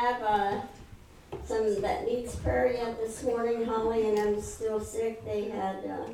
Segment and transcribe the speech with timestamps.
[0.00, 0.60] have, uh,
[1.44, 6.08] some that needs prayer yet this morning, Holly and I'm still sick, they had, uh,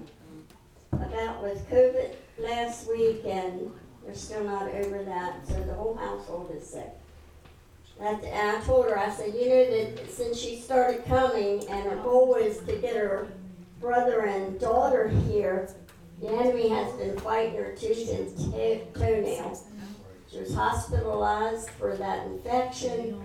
[0.93, 3.71] about with COVID last week and
[4.05, 6.91] they're still not over that, so the whole household is sick.
[8.01, 11.97] And I told her, I said, you know that since she started coming and her
[12.03, 13.29] goal was to get her
[13.81, 15.69] brother and daughter here,
[16.21, 19.59] the enemy has been fighting her tooth and to- toenail.
[20.31, 23.21] She was hospitalized for that infection,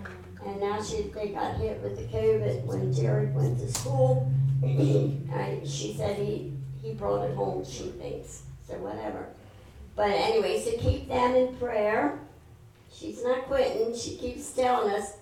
[0.46, 4.30] and now she, they got hit with the COVID when Jared went to school.
[4.64, 9.26] I, she said he, he brought it home, she thinks, so whatever.
[9.94, 12.18] But anyway, so keep them in prayer.
[12.92, 15.14] She's not quitting, she keeps telling us,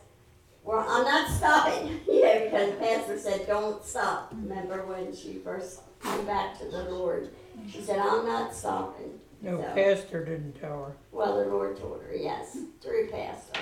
[0.65, 4.33] well, I'm not stopping, you know, because the pastor said, don't stop.
[4.33, 7.31] Remember when she first came back to the Lord?
[7.71, 9.19] She said, I'm not stopping.
[9.43, 10.93] No, So- pastor didn't tell her.
[11.13, 13.61] Well, the Lord told her, yes, through pastor,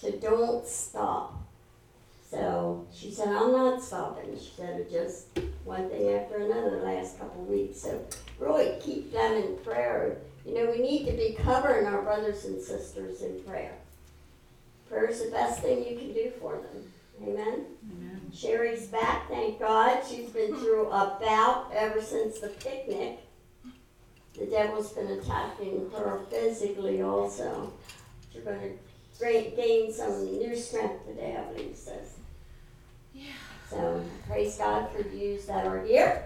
[0.00, 1.40] to don't stop.
[2.30, 4.36] So she said, I'm not stopping.
[4.36, 5.26] She said it just
[5.64, 7.80] one thing after another the last couple of weeks.
[7.80, 8.04] So
[8.38, 10.18] really keep them in prayer.
[10.44, 13.74] You know, we need to be covering our brothers and sisters in prayer.
[14.88, 16.92] Prayer is the best thing you can do for them.
[17.22, 17.66] Amen.
[18.34, 20.02] Sherry's back, thank God.
[20.08, 20.60] She's been hmm.
[20.60, 23.20] through a bout ever since the picnic.
[24.38, 27.72] The devil's been attacking her physically also.
[28.32, 28.70] She's going to
[29.18, 32.14] great gain some new strength today, I believe it says.
[33.14, 33.24] Yeah.
[33.70, 36.24] So praise God for the youths that are here.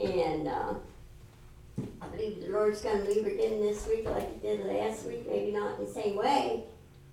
[0.00, 0.74] And uh,
[2.00, 5.28] I believe the Lord's going to move again this week like He did last week,
[5.28, 6.64] maybe not in the same way,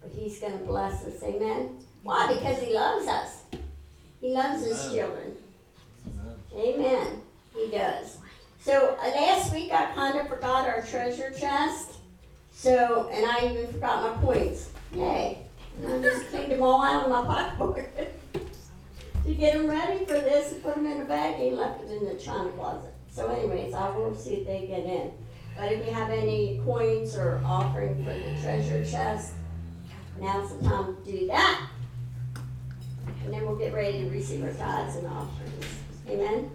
[0.01, 1.21] but He's going to bless us.
[1.23, 1.77] Amen.
[2.03, 2.33] Why?
[2.33, 3.43] Because He loves us.
[4.21, 4.95] He loves His Amen.
[4.95, 5.35] children.
[6.55, 7.21] Amen.
[7.55, 8.17] He does.
[8.61, 11.91] So uh, last week I kind of forgot our treasure chest.
[12.51, 14.69] So, and I even forgot my points.
[14.93, 15.45] Yay.
[15.77, 17.85] And I just cleaned them all out of my pocketbook.
[19.25, 21.91] to get them ready for this and put them in a bag and left it
[21.91, 22.93] in the china closet.
[23.11, 25.11] So anyways, I will see if they get in.
[25.57, 29.33] But if you have any coins or offering for the treasure chest,
[30.19, 31.69] now's the time to do that.
[33.23, 35.66] And then we'll get ready to receive our tithes and offerings.
[36.07, 36.49] Amen?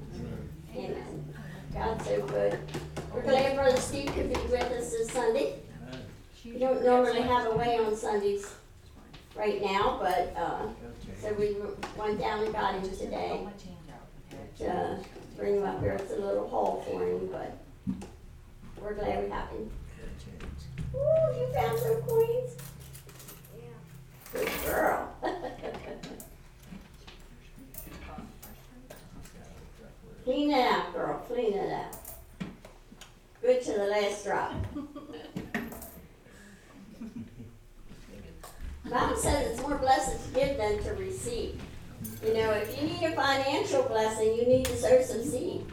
[0.74, 1.34] Amen.
[1.72, 2.58] God's so good.
[3.12, 5.60] We're glad Brother Steve could be with us this Sunday.
[6.54, 8.54] We don't normally have a way on Sundays
[9.34, 10.68] right now, but, uh,
[11.20, 11.56] so we
[11.98, 13.44] went down and got him today.
[14.58, 15.00] To
[15.36, 17.58] bring him up here, it's a little haul for him, but
[18.80, 19.68] we're glad we have him.
[20.94, 22.52] Ooh, you found some coins?
[24.32, 25.12] Good girl.
[30.22, 31.96] Clean it out, girl, clean it out.
[33.42, 34.54] Good to the last drop.
[38.90, 41.60] Bible says it's more blessed to give than to receive.
[42.24, 45.64] You know, if you need a financial blessing, you need to sow some seed.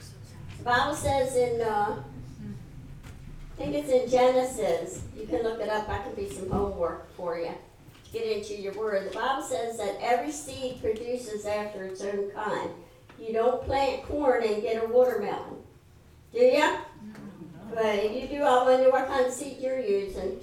[0.58, 5.90] The Bible says in, uh, I think it's in Genesis, you can look it up,
[5.90, 7.52] I can be some homework for you.
[7.52, 9.12] to Get into your word.
[9.12, 12.70] The Bible says that every seed produces after its own kind.
[13.20, 15.58] You don't plant corn and get a watermelon,
[16.34, 16.78] do ya?
[17.74, 20.40] But if you do, I wonder what kind of seed you're using.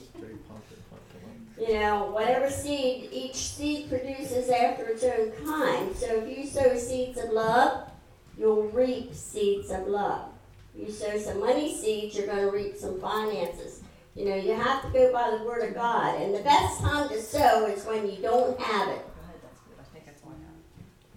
[1.60, 5.94] You know, whatever seed, each seed produces after its own kind.
[5.96, 7.90] So if you sow seeds of love,
[8.38, 10.30] you'll reap seeds of love.
[10.76, 13.82] You sow some money seeds, you're going to reap some finances.
[14.14, 16.20] You know, you have to go by the word of God.
[16.20, 19.04] And the best time to sow is when you don't have it.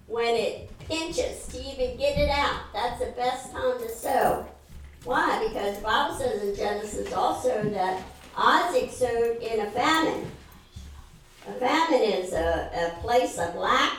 [0.07, 2.61] When it pinches to even get it out.
[2.73, 4.45] That's the best time to sow.
[5.03, 5.47] Why?
[5.47, 8.03] Because the Bible says in Genesis also that
[8.37, 10.31] Isaac sowed in a famine.
[11.47, 13.97] A famine is a, a place of lack.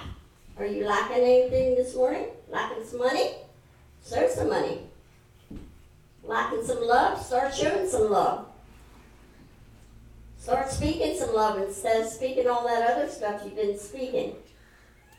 [0.59, 2.27] Are you lacking anything this morning?
[2.49, 3.33] Lacking some money?
[4.03, 4.81] Serve some money.
[6.23, 7.21] Lacking some love?
[7.21, 8.47] Start showing some love.
[10.39, 14.35] Start speaking some love instead of speaking all that other stuff you've been speaking.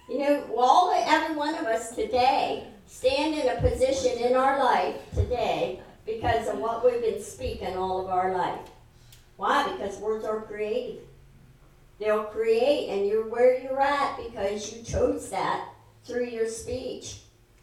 [0.09, 4.95] You know, all every one of us today stand in a position in our life
[5.13, 8.59] today because of what we've been speaking all of our life.
[9.43, 9.69] Why?
[9.73, 11.01] Because words are creative.
[11.99, 15.67] They'll create, and you're where you're at because you chose that
[16.05, 17.17] through your speech.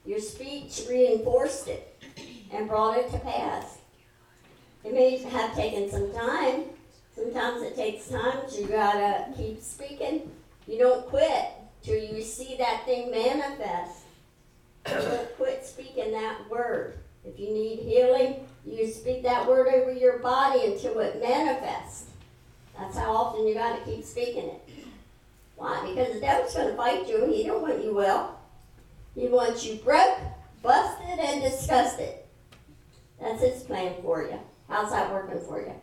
[0.04, 1.98] Your speech reinforced it
[2.52, 3.78] and brought it to pass.
[4.84, 6.64] It may have taken some time.
[7.14, 10.30] Sometimes it takes time, you gotta keep speaking.
[10.66, 11.46] You don't quit
[11.82, 14.00] till you see that thing manifest.
[14.84, 16.98] Don't quit speaking that word.
[17.24, 22.06] If you need healing, you speak that word over your body until it manifests.
[22.78, 24.70] That's how often you got to keep speaking it.
[25.56, 25.86] Why?
[25.86, 28.38] Because the devil's going to fight you, and he don't want you well.
[29.14, 30.18] He wants you broke,
[30.62, 32.14] busted, and disgusted.
[33.20, 34.38] That's his plan for you.
[34.68, 35.74] How's that working for you?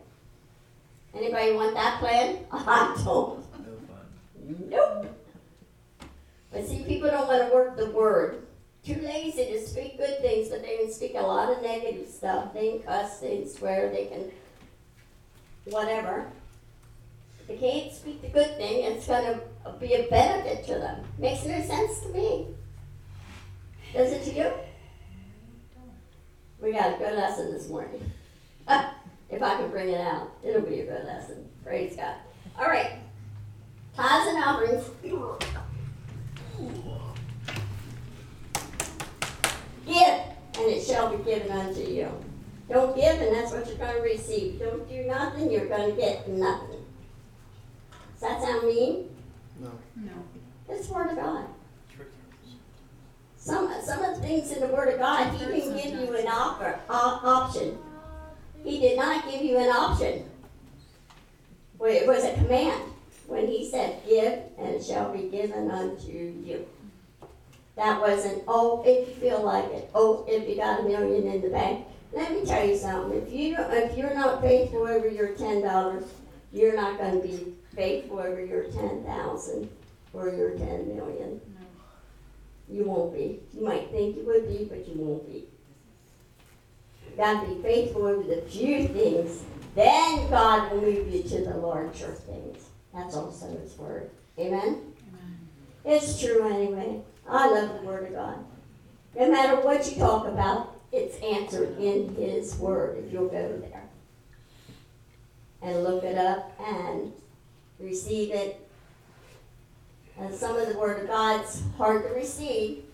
[1.14, 2.38] Anybody want that plan?
[2.52, 3.38] I don't.
[3.38, 4.66] No fun.
[4.68, 5.06] Nope.
[6.50, 8.47] But see, people don't want to work the word.
[8.88, 12.54] Too lazy to speak good things, but they can speak a lot of negative stuff.
[12.54, 14.30] They can cuss, they can swear, they can
[15.66, 16.26] whatever.
[17.46, 21.04] They can't speak the good thing, it's going to be a benefit to them.
[21.18, 22.46] Makes no sense to me.
[23.92, 24.52] Does it to you?
[26.62, 28.10] We got a good lesson this morning.
[28.68, 31.46] if I can bring it out, it'll be a good lesson.
[31.62, 32.14] Praise God.
[32.58, 32.92] All right.
[33.94, 34.84] Tithes and offerings.
[39.88, 40.20] Give,
[40.62, 42.10] and it shall be given unto you.
[42.68, 44.60] Don't give, and that's what you're going to receive.
[44.60, 46.84] Don't do nothing, you're going to get nothing.
[48.12, 49.08] Does that sound mean?
[49.58, 49.70] No.
[49.96, 50.12] No.
[50.68, 51.46] It's the Word of God.
[53.38, 56.26] Some, some of the things in the Word of God, He didn't give you an
[56.26, 57.78] offer, op- option.
[58.62, 60.24] He did not give you an option.
[61.78, 62.82] Well, it was a command
[63.26, 66.66] when He said, Give, and it shall be given unto you.
[67.78, 71.40] That wasn't, oh, if you feel like it, oh, if you got a million in
[71.40, 71.86] the bank.
[72.12, 73.22] Let me tell you something.
[73.22, 76.04] If you don't, if you're not faithful over your ten dollars,
[76.52, 79.70] you're not going to be faithful over your ten thousand
[80.12, 81.40] or your ten million.
[82.68, 83.38] You won't be.
[83.54, 85.46] You might think you would be, but you won't be.
[87.08, 89.44] You got to be faithful over the few things.
[89.76, 92.64] Then God will move you to the larger things.
[92.92, 94.10] That's also His word.
[94.36, 94.94] Amen.
[95.84, 97.02] It's true anyway.
[97.28, 98.44] I love the Word of God.
[99.18, 103.82] No matter what you talk about, it's answered in His Word if you'll go there
[105.60, 107.12] and look it up and
[107.78, 108.66] receive it.
[110.18, 112.84] And some of the Word of God's hard to receive.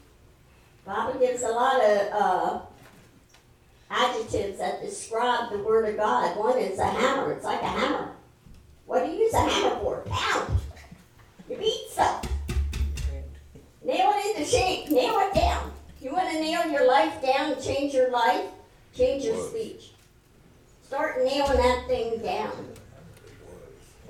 [0.85, 2.61] Bible gives a lot of uh,
[3.91, 6.37] adjectives that describe the Word of God.
[6.37, 7.33] One is a hammer.
[7.33, 8.11] It's like a hammer.
[8.87, 10.03] What do you use a hammer for?
[10.07, 10.59] Pound.
[11.49, 12.34] You beat stuff.
[13.85, 14.91] Nail it into shape.
[14.91, 15.71] Nail it down.
[16.01, 18.47] You want to nail your life down and change your life?
[18.97, 19.93] Change your speech.
[20.83, 22.53] Start nailing that thing down.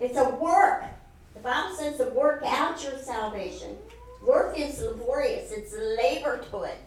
[0.00, 0.84] It's a work.
[1.34, 3.76] The Bible says to work out your salvation.
[4.24, 5.50] Work is laborious.
[5.50, 6.78] It's labor to it.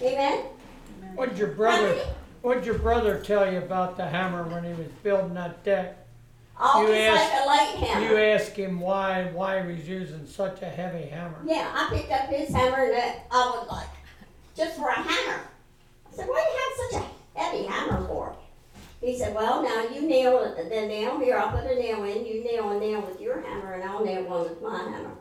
[0.00, 0.44] Amen.
[1.14, 1.96] What did your brother,
[2.42, 6.07] what'd your brother tell you about the hammer when he was building that deck?
[6.60, 8.06] Always You like a light hammer.
[8.06, 11.40] You asked him why, why he's using such a heavy hammer.
[11.44, 13.88] Yeah, I picked up his hammer and I was like,
[14.56, 15.40] just for a hammer.
[16.10, 18.34] I said, what do you have such a heavy hammer for?
[19.00, 22.42] He said, well, now you nail the nail here, I'll put a nail in, you
[22.42, 25.14] nail a nail with your hammer and I'll nail one with my hammer.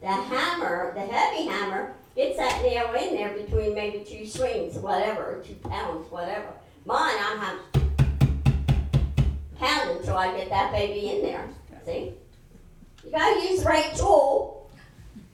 [0.00, 5.42] The hammer, the heavy hammer, gets that nail in there between maybe two swings, whatever,
[5.44, 6.48] two pounds, whatever.
[6.84, 7.91] Mine, I'm having
[9.62, 11.48] pounding until I get that baby in there.
[11.84, 12.14] See?
[13.04, 14.70] You gotta use the right tool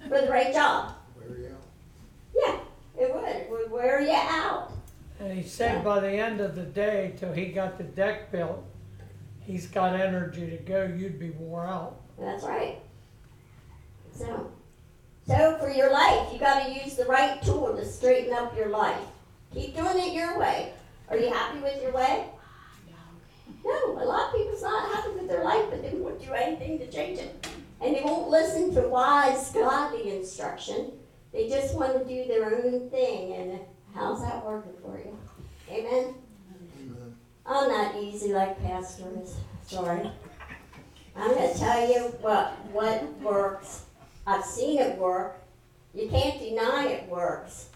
[0.08, 0.94] for the right job.
[1.16, 1.62] Wear you out.
[2.34, 3.24] Yeah, it would.
[3.24, 4.72] It would wear you out.
[5.20, 8.64] And he said by the end of the day, till he got the deck built,
[9.40, 12.00] he's got energy to go, you'd be wore out.
[12.18, 12.78] That's right.
[14.12, 14.50] So,
[15.26, 18.68] so for your life, you got to use the right tool to straighten up your
[18.68, 19.04] life.
[19.52, 20.72] Keep doing it your way.
[21.08, 22.26] Are you happy with your way?
[23.64, 26.78] No, a lot of people's not happy with their life, but they won't do anything
[26.78, 27.46] to change it.
[27.80, 30.92] And they won't listen to wise, godly instruction.
[31.32, 33.34] They just want to do their own thing.
[33.34, 33.60] And
[33.94, 35.16] how's that working for you?
[35.70, 36.14] Amen?
[36.80, 37.16] Amen.
[37.46, 39.36] I'm not easy like pastors.
[39.66, 40.10] Sorry.
[41.16, 43.84] I'm going to tell you what, what works.
[44.26, 45.40] I've seen it work.
[45.94, 47.68] You can't deny it works.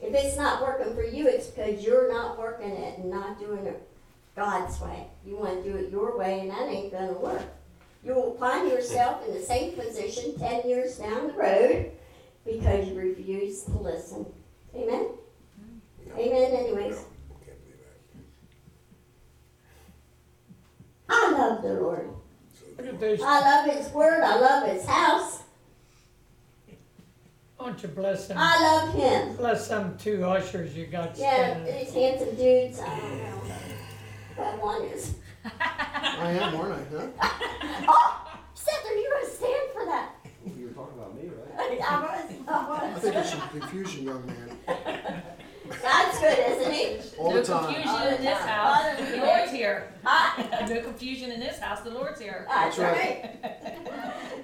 [0.00, 3.66] If it's not working for you, it's because you're not working it and not doing
[3.66, 3.88] it
[4.36, 5.06] God's way.
[5.26, 7.42] You want to do it your way, and that ain't going to work.
[8.04, 11.92] You will find yourself in the same position 10 years down the road
[12.44, 14.26] because you refuse to listen.
[14.74, 15.06] Amen?
[16.16, 17.04] Amen, anyways.
[21.08, 22.08] I love the Lord.
[22.78, 24.22] Look at those, I love His Word.
[24.22, 25.42] I love His house.
[27.58, 29.36] why don't you bless them, I love Him.
[29.36, 31.78] bless them two ushers you got Yeah, standing.
[31.84, 32.80] these handsome dudes.
[32.80, 33.41] I don't know.
[34.36, 35.14] That one is.
[35.44, 36.96] I am, aren't I?
[37.18, 37.28] Huh?
[37.88, 40.10] Oh, Seth, are you going to stand for that?
[40.58, 41.80] You were talking about me, right?
[41.88, 42.32] I was.
[42.48, 43.02] I I was.
[43.02, 45.22] think there's some confusion, young man.
[45.80, 47.16] That's good, isn't He?
[47.18, 47.64] All no the time.
[47.74, 48.96] confusion in this house.
[48.98, 49.92] The Lord's here.
[50.04, 51.80] Ah, No confusion in this house.
[51.82, 52.46] The Lord's here.
[52.48, 53.30] That's That's right.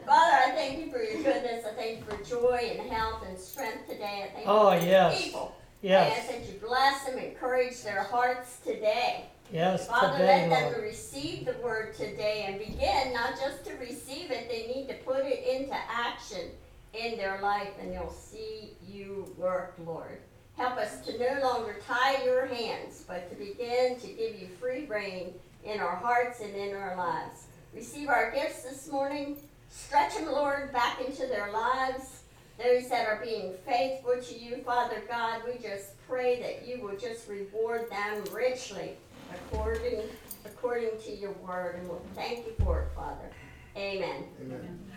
[0.07, 1.65] Father, I thank you for your goodness.
[1.67, 4.27] I thank you for joy and health and strength today.
[4.29, 5.25] I thank you Oh, for the yes.
[5.25, 5.55] people.
[5.57, 9.27] I Yes, ask that you bless them, encourage their hearts today.
[9.53, 10.85] Yes, Father, today, let them Lord.
[10.85, 15.25] receive the word today and begin not just to receive it, they need to put
[15.25, 16.51] it into action
[16.95, 20.19] in their life and they'll see you work, Lord.
[20.57, 24.87] Help us to no longer tie your hands, but to begin to give you free
[24.87, 25.33] reign
[25.65, 27.47] in our hearts and in our lives.
[27.75, 29.37] Receive our gifts this morning.
[29.71, 32.23] Stretch them, Lord, back into their lives.
[32.59, 36.97] Those that are being faithful to you, Father God, we just pray that you will
[36.97, 38.97] just reward them richly
[39.35, 40.03] according
[40.45, 43.31] according to your word, and we'll thank you for it, Father.
[43.77, 44.25] Amen.
[44.43, 44.91] Amen.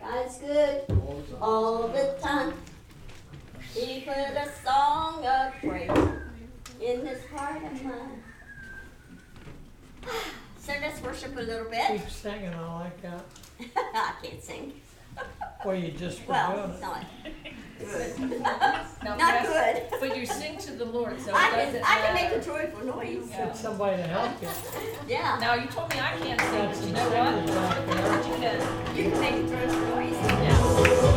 [0.00, 1.42] God's good All the time.
[1.42, 2.52] all the time.
[3.74, 5.90] He put a song of praise
[6.80, 8.22] in this heart of mine.
[10.60, 11.86] So let's worship a little bit.
[11.88, 13.24] Keep singing, I like that.
[13.76, 14.72] I can't sing.
[15.64, 16.80] Well, you just were Well, doing it.
[16.80, 17.04] not
[17.78, 18.40] good.
[18.40, 20.00] Now, Not yes, good.
[20.00, 22.44] But you sing to the Lord, so it I doesn't can, I can make a
[22.44, 23.28] joyful noise.
[23.30, 23.46] Yeah.
[23.46, 24.48] Get somebody to help you.
[25.08, 27.34] Yeah, Now, you told me I can't sing, Got but you know what?
[27.34, 28.16] singers back there.
[28.16, 28.96] You can.
[28.96, 30.16] you can make a joyful noise.
[30.58, 31.15] Oh,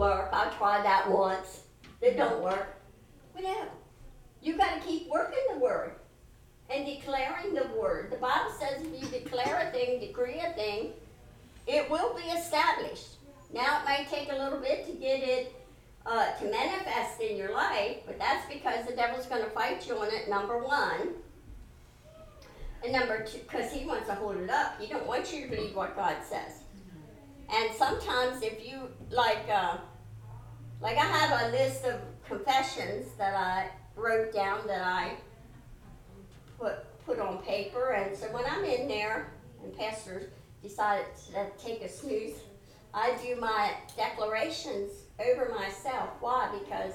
[0.00, 0.30] work.
[0.32, 1.60] I tried that once.
[2.00, 2.74] It don't work.
[3.40, 3.64] No.
[4.42, 5.92] You got to keep working the word
[6.70, 8.10] and declaring the word.
[8.10, 10.92] The Bible says if you declare a thing, decree a thing,
[11.66, 13.16] it will be established.
[13.52, 15.54] Now, it may take a little bit to get it
[16.06, 19.98] uh, to manifest in your life, but that's because the devil's going to fight you
[19.98, 21.14] on it, number one.
[22.82, 24.80] And number two, because he wants to hold it up.
[24.80, 26.62] He don't want you to believe what God says.
[27.52, 29.78] And sometimes if you, like, uh,
[30.80, 35.12] like I have a list of confessions that I wrote down that I
[36.58, 40.30] put put on paper, and so when I'm in there and pastors
[40.62, 42.34] decided to take a snooze,
[42.92, 46.10] I do my declarations over myself.
[46.20, 46.50] Why?
[46.62, 46.92] Because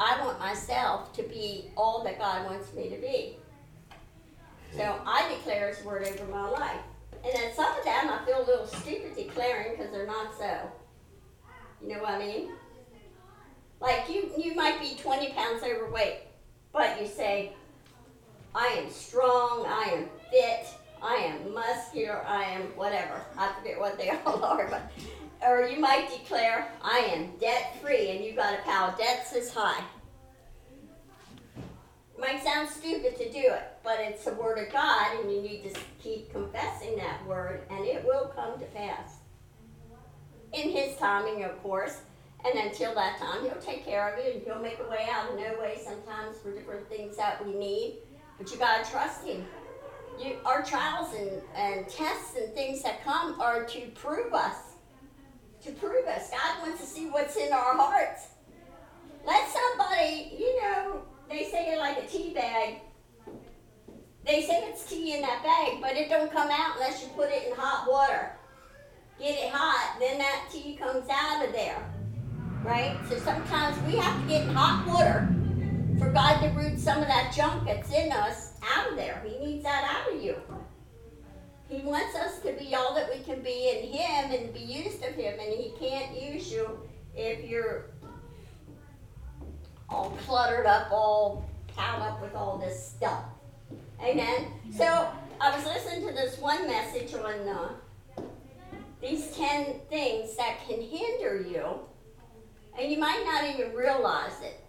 [0.00, 3.36] I want myself to be all that God wants me to be.
[4.76, 6.80] So I declare His word over my life.
[7.24, 10.70] And then some of them I feel a little stupid declaring because they're not so.
[11.82, 12.50] You know what I mean?
[13.80, 16.20] Like you, you might be 20 pounds overweight,
[16.72, 17.52] but you say,
[18.54, 20.66] I am strong, I am fit,
[21.00, 23.22] I am muscular, I am whatever.
[23.36, 24.90] I forget what they all are, but
[25.46, 29.54] or you might declare, I am debt free, and you got a pile debts this
[29.54, 29.84] high.
[32.18, 35.72] Might sound stupid to do it, but it's the word of God, and you need
[35.72, 39.18] to keep confessing that word, and it will come to pass.
[40.52, 41.98] In His timing, of course,
[42.44, 45.30] and until that time, He'll take care of you, and He'll make a way out
[45.30, 47.98] of no way sometimes for different things that we need.
[48.38, 49.44] But you gotta trust Him.
[50.18, 54.56] You, our trials and, and tests and things that come are to prove us.
[55.62, 56.30] To prove us.
[56.30, 58.28] God wants to see what's in our hearts.
[59.26, 62.80] Let somebody, you know, they say it like a tea bag.
[64.24, 67.30] they say it's tea in that bag, but it don't come out unless you put
[67.30, 68.32] it in hot water.
[69.18, 71.84] Get it hot, then that tea comes out of there.
[72.62, 72.96] Right?
[73.08, 75.28] So sometimes we have to get in hot water
[75.98, 79.22] for God to root some of that junk that's in us out of there.
[79.26, 80.36] He needs that out of you.
[81.68, 85.02] He wants us to be all that we can be in Him and be used
[85.04, 86.80] of Him, and He can't use you
[87.14, 87.86] if you're
[89.88, 93.24] all cluttered up, all piled up with all this stuff.
[94.02, 94.46] Amen.
[94.74, 98.22] So I was listening to this one message on uh,
[99.02, 101.80] these ten things that can hinder you,
[102.78, 104.64] and you might not even realize it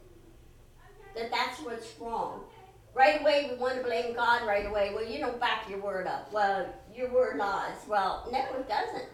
[1.15, 2.43] that that's what's wrong.
[2.93, 4.91] Right away, we want to blame God right away.
[4.93, 6.31] Well, you don't back your word up.
[6.33, 7.77] Well, your word lies.
[7.87, 9.09] Well, no, it doesn't.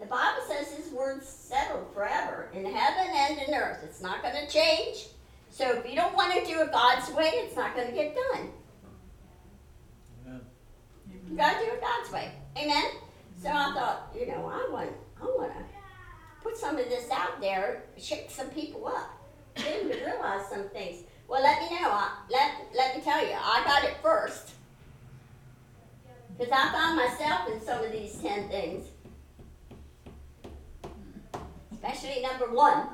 [0.00, 3.78] The Bible says His word's settled forever in heaven and in earth.
[3.84, 5.06] It's not going to change.
[5.48, 8.14] So if you don't want to do it God's way, it's not going to get
[8.14, 8.50] done.
[11.30, 12.30] You got to do it God's way.
[12.56, 12.84] Amen.
[13.42, 15.75] So I thought, you know, I want, I want to
[16.46, 19.10] put some of this out there, shake some people up,
[19.56, 21.02] get them to realize some things.
[21.26, 21.88] Well, let me know.
[21.88, 24.52] I, let let me tell you, I got it first.
[26.38, 28.86] Because I found myself in some of these ten things.
[31.72, 32.86] Especially number one,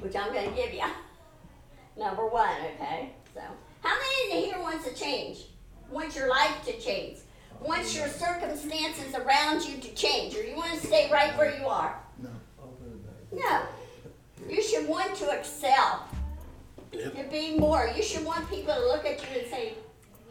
[0.00, 0.82] which I'm going to give you.
[1.98, 3.10] Number one, okay?
[3.34, 3.42] So,
[3.82, 5.44] how many here wants to change?
[5.90, 7.18] Wants your life to change?
[7.60, 10.34] Wants your circumstances around you to change?
[10.34, 12.01] Or you want to stay right where you are?
[13.32, 13.62] No.
[14.48, 16.08] You should want to excel.
[16.92, 17.90] To be more.
[17.96, 19.74] You should want people to look at you and say,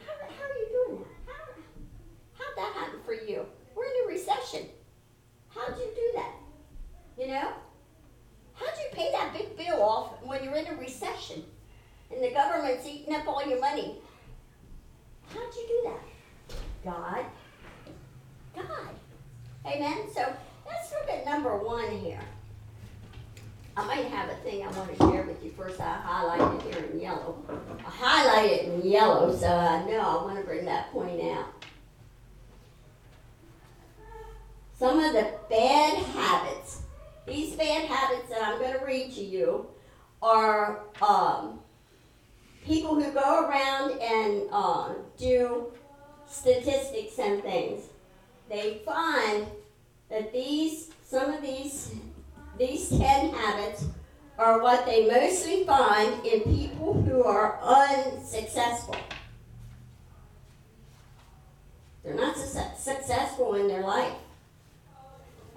[0.05, 1.33] how, how are you doing that?
[1.33, 3.45] How, how'd that happen for you?
[3.75, 4.67] We're in a recession.
[5.49, 6.33] How'd you do that?
[7.17, 7.51] You know?
[8.53, 11.43] How'd you pay that big bill off when you're in a recession
[12.11, 13.95] and the government's eating up all your money?
[15.33, 16.55] How'd you do that?
[16.83, 17.25] God.
[18.55, 18.95] God.
[19.65, 19.97] Amen?
[20.13, 20.21] So
[20.67, 22.21] let's look at number one here.
[23.77, 25.79] I might have a thing I want to share with you first.
[25.79, 27.37] I highlighted it here in yellow.
[27.85, 31.47] I highlighted it in yellow, so I know I want to bring that point out.
[34.77, 36.81] Some of the bad habits.
[37.25, 39.67] These bad habits that I'm going to read to you
[40.21, 41.59] are um,
[42.65, 45.71] people who go around and uh, do
[46.27, 47.85] statistics and things.
[48.49, 49.47] They find
[50.09, 51.93] that these, some of these
[52.61, 53.85] these 10 habits
[54.37, 58.95] are what they mostly find in people who are unsuccessful.
[62.03, 64.13] They're not su- successful in their life.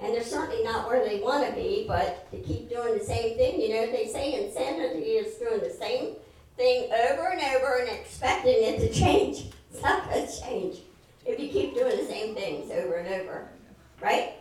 [0.01, 3.37] And they're certainly not where they want to be, but they keep doing the same
[3.37, 3.61] thing.
[3.61, 6.17] You know, they say insanity is doing the same
[6.57, 9.51] thing over and over and expecting it to change.
[9.71, 10.79] It's not going to change
[11.27, 13.49] if you keep doing the same things over and over.
[14.03, 14.35] Right?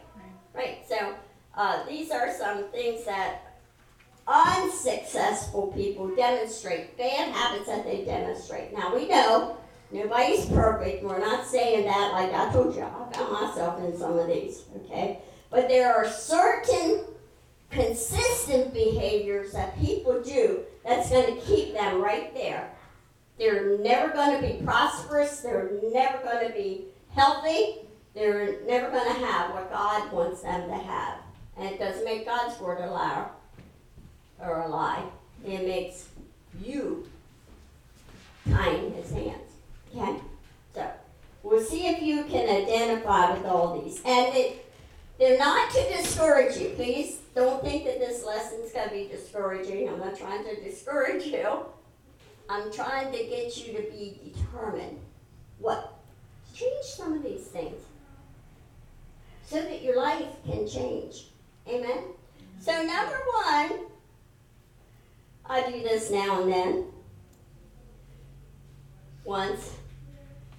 [0.53, 0.79] Right.
[0.87, 1.15] So,
[1.55, 3.41] uh, these are some things that
[4.27, 8.73] unsuccessful people demonstrate, bad habits that they demonstrate.
[8.73, 9.57] Now we know
[9.91, 11.03] nobody's perfect.
[11.03, 12.83] We're not saying that like I told you.
[12.83, 15.19] I found myself in some of these, okay?
[15.49, 17.03] But there are certain
[17.69, 22.71] consistent behaviors that people do that's going to keep them right there.
[23.37, 25.41] They're never going to be prosperous.
[25.41, 27.79] They're never going to be healthy.
[28.13, 31.22] They're never going to have what God wants them to have.
[31.57, 33.27] And it doesn't make God's word a liar
[34.39, 35.03] or a lie.
[35.45, 36.07] It makes
[36.63, 37.07] you
[38.51, 39.51] tying his hands.
[39.95, 40.19] Okay?
[40.73, 40.91] So
[41.43, 44.01] we'll see if you can identify with all these.
[44.05, 44.65] And it,
[45.19, 46.69] they're not to discourage you.
[46.69, 49.89] Please don't think that this lesson's going to be discouraging.
[49.89, 51.65] I'm not trying to discourage you.
[52.49, 54.99] I'm trying to get you to be determined.
[55.59, 55.93] What?
[56.53, 57.81] Change some of these things
[59.45, 61.27] so that your life can change.
[61.67, 62.03] Amen?
[62.59, 63.79] So, number one,
[65.45, 66.85] I do this now and then.
[69.25, 69.77] Once.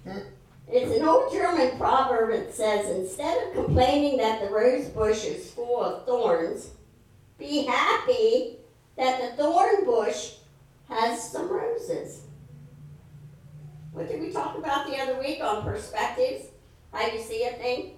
[0.03, 0.19] Hmm.
[0.67, 5.51] It's an old German proverb that says instead of complaining that the rose bush is
[5.51, 6.71] full of thorns,
[7.37, 8.57] be happy
[8.97, 10.33] that the thorn bush
[10.89, 12.21] has some roses.
[13.91, 16.45] What did we talk about the other week on perspectives?
[16.91, 17.97] How you see a thing?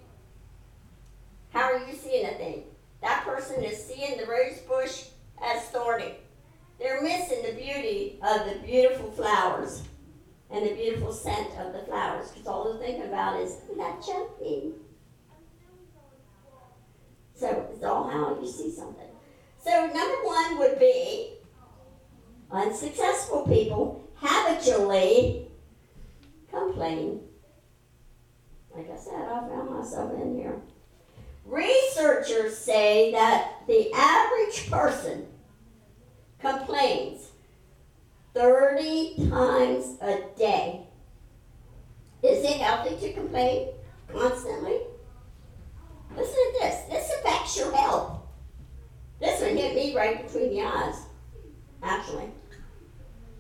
[1.52, 2.64] How are you seeing a thing?
[3.02, 5.06] That person is seeing the rose bush
[5.44, 6.16] as thorny.
[6.80, 9.84] They're missing the beauty of the beautiful flowers
[10.50, 14.74] and the beautiful scent of the flowers because all they're thinking about is that jumping.
[17.34, 19.08] So it's all how you see something.
[19.64, 21.34] So number one would be
[22.52, 25.48] unsuccessful people habitually
[26.50, 27.22] complain.
[28.76, 30.62] Like I said, I found myself in here.
[31.48, 35.28] Researchers say that the average person
[36.40, 37.32] complains
[38.34, 40.82] 30 times a day.
[42.22, 43.70] Is it healthy to complain
[44.12, 44.80] constantly?
[46.18, 46.82] Listen to this.
[46.90, 48.20] This affects your health.
[49.22, 51.06] This one hit me right between the eyes,
[51.82, 52.30] actually.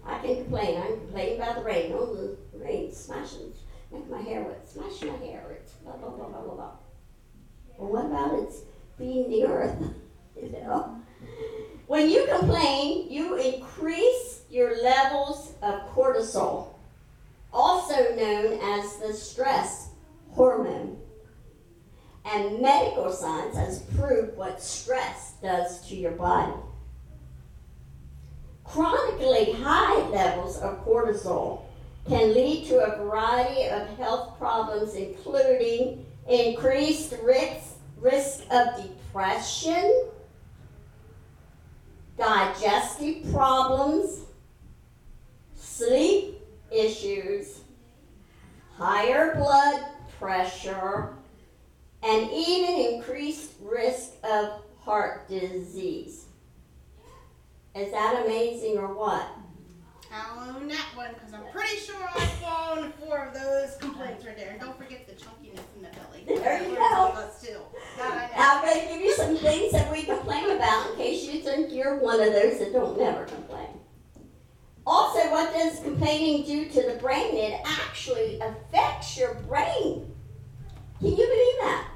[0.06, 0.78] I can complain.
[0.78, 1.92] I can complain about the rain.
[1.94, 3.52] Oh, the rain smashing,
[3.92, 5.58] making my hair wet, smashing my hair.
[5.60, 6.72] It's blah, blah, blah, blah, blah, blah.
[7.78, 8.62] Well, what about it's
[8.98, 9.76] being the earth?
[10.40, 11.02] You know?
[11.88, 16.76] When you complain, you increase your levels of cortisol,
[17.52, 19.90] also known as the stress
[20.30, 20.98] hormone.
[22.24, 26.54] And medical science has proved what stress does to your body.
[28.64, 31.62] Chronically high levels of cortisol
[32.08, 37.67] can lead to a variety of health problems, including increased risk,
[38.00, 40.10] risk of depression,
[42.18, 44.22] digestive problems,
[45.56, 47.62] sleep issues,
[48.76, 49.82] higher blood
[50.20, 51.14] pressure,
[52.04, 56.26] and even increased risk of heart disease.
[57.76, 59.28] Is that amazing or what?
[60.12, 64.26] I'll own that one because I'm pretty sure I fall on four of those complaints
[64.26, 64.52] right there.
[64.52, 65.37] And don't forget the belly.
[66.28, 67.12] There you go.
[67.14, 67.60] one's Us too.
[67.98, 68.38] That I know.
[68.38, 71.42] Now, I'm going to give you some things that we complain about in case you
[71.42, 73.68] think you're one of those that don't never complain.
[74.86, 77.36] Also, what does complaining do to the brain?
[77.36, 80.12] It actually affects your brain.
[81.00, 81.88] Can you believe that?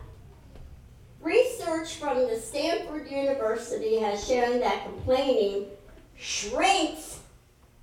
[1.22, 5.68] Research from the Stanford University has shown that complaining
[6.16, 7.20] shrinks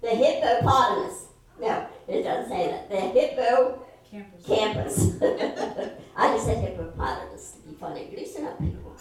[0.00, 1.26] the hippopotamus.
[1.60, 2.90] No, it doesn't say that.
[2.90, 4.44] The hippo Campers.
[4.46, 5.22] campus.
[6.16, 8.14] I just said hippopotamus to be funny.
[8.16, 8.96] Loosen up, people.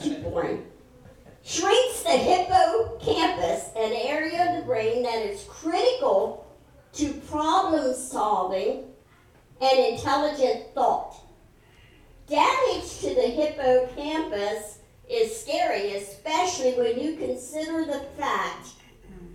[0.00, 0.64] Too boring.
[1.42, 6.46] Shrinks the hippocampus, an area of the brain that is critical
[6.94, 8.84] to problem solving
[9.60, 11.16] and intelligent thought.
[12.26, 14.78] Damage to the hippocampus
[15.10, 18.68] is scary, especially when you consider the fact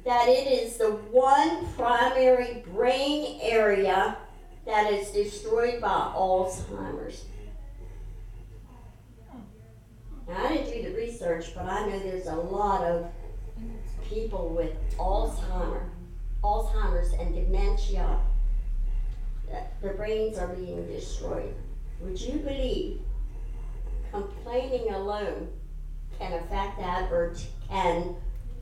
[0.03, 4.17] that it is the one primary brain area
[4.69, 7.25] that is destroyed by Alzheimer's.
[10.27, 13.07] Now, I didn't do the research, but I know there's a lot of
[14.07, 15.89] people with Alzheimer,
[16.43, 18.19] Alzheimer's and dementia.
[19.81, 21.55] Their brains are being destroyed.
[22.01, 23.01] Would you believe
[24.11, 25.47] complaining alone
[26.19, 27.33] can affect that or
[27.67, 28.15] can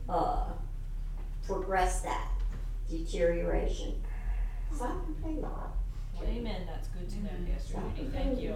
[0.07, 0.45] uh,
[1.45, 2.29] progress that
[2.89, 4.01] deterioration?
[6.24, 7.53] Amen, that's good to know, mm-hmm.
[7.53, 8.55] Pastor Judy, thank you.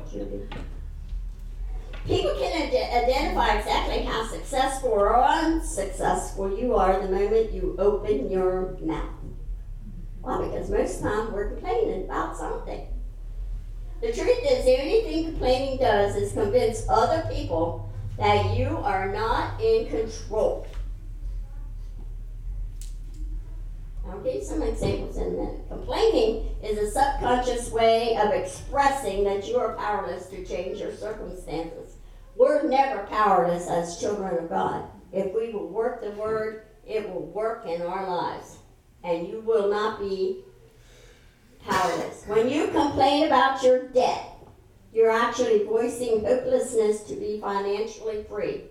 [2.05, 8.29] People can ide- identify exactly how successful or unsuccessful you are the moment you open
[8.31, 9.09] your mouth.
[10.21, 10.47] Why?
[10.47, 12.87] Because most of the time we're complaining about something.
[14.01, 19.11] The truth is, the only thing complaining does is convince other people that you are
[19.11, 20.65] not in control.
[24.11, 25.69] I'll give you some examples in a minute.
[25.69, 31.95] Complaining is a subconscious way of expressing that you are powerless to change your circumstances.
[32.35, 34.85] We're never powerless as children of God.
[35.13, 38.57] If we will work the word, it will work in our lives.
[39.03, 40.43] And you will not be
[41.65, 42.25] powerless.
[42.27, 44.25] When you complain about your debt,
[44.93, 48.63] you're actually voicing hopelessness to be financially free.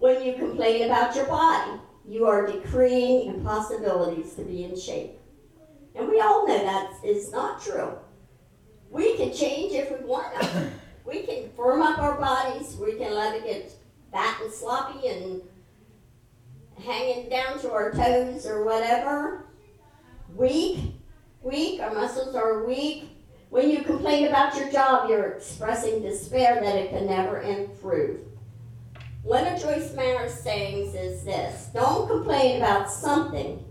[0.00, 5.12] When you complain about your body, you are decreeing impossibilities to be in shape.
[5.94, 7.92] And we all know that is not true.
[8.90, 10.70] We can change if we want to.
[11.02, 12.76] We can firm up our bodies.
[12.76, 13.72] We can let it get
[14.12, 15.40] fat and sloppy and
[16.78, 19.46] hanging down to our toes or whatever.
[20.36, 20.94] Weak,
[21.42, 21.80] weak.
[21.80, 23.08] Our muscles are weak.
[23.48, 28.20] When you complain about your job, you're expressing despair that it can never improve.
[29.22, 33.62] One of Joyce Meyer's sayings is this Don't complain about something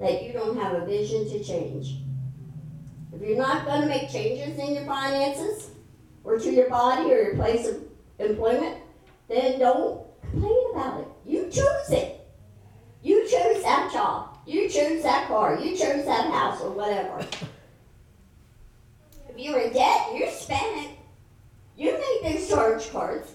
[0.00, 1.98] that you don't have a vision to change.
[3.12, 5.70] If you're not going to make changes in your finances
[6.24, 7.82] or to your body or your place of
[8.18, 8.78] employment,
[9.28, 11.08] then don't complain about it.
[11.24, 12.28] You choose it.
[13.02, 14.38] You choose that job.
[14.46, 15.58] You choose that car.
[15.58, 17.24] You choose that house or whatever.
[19.28, 20.90] If you're in debt, you spend it.
[21.76, 23.32] You make those charge cards.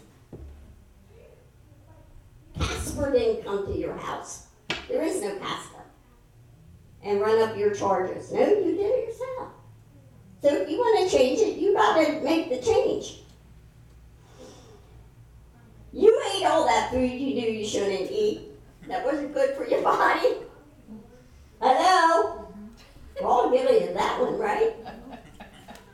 [2.60, 4.48] Casper didn't come to your house.
[4.88, 5.82] There is no Casper.
[7.04, 8.32] And run up your charges.
[8.32, 9.50] No, you did it yourself.
[10.42, 13.22] So if you want to change it, you got to make the change.
[15.94, 18.52] You ate all that food you knew you shouldn't eat.
[18.88, 20.36] That wasn't good for your body.
[21.62, 22.48] Hello?
[23.20, 24.76] We're all guilty of that one, right?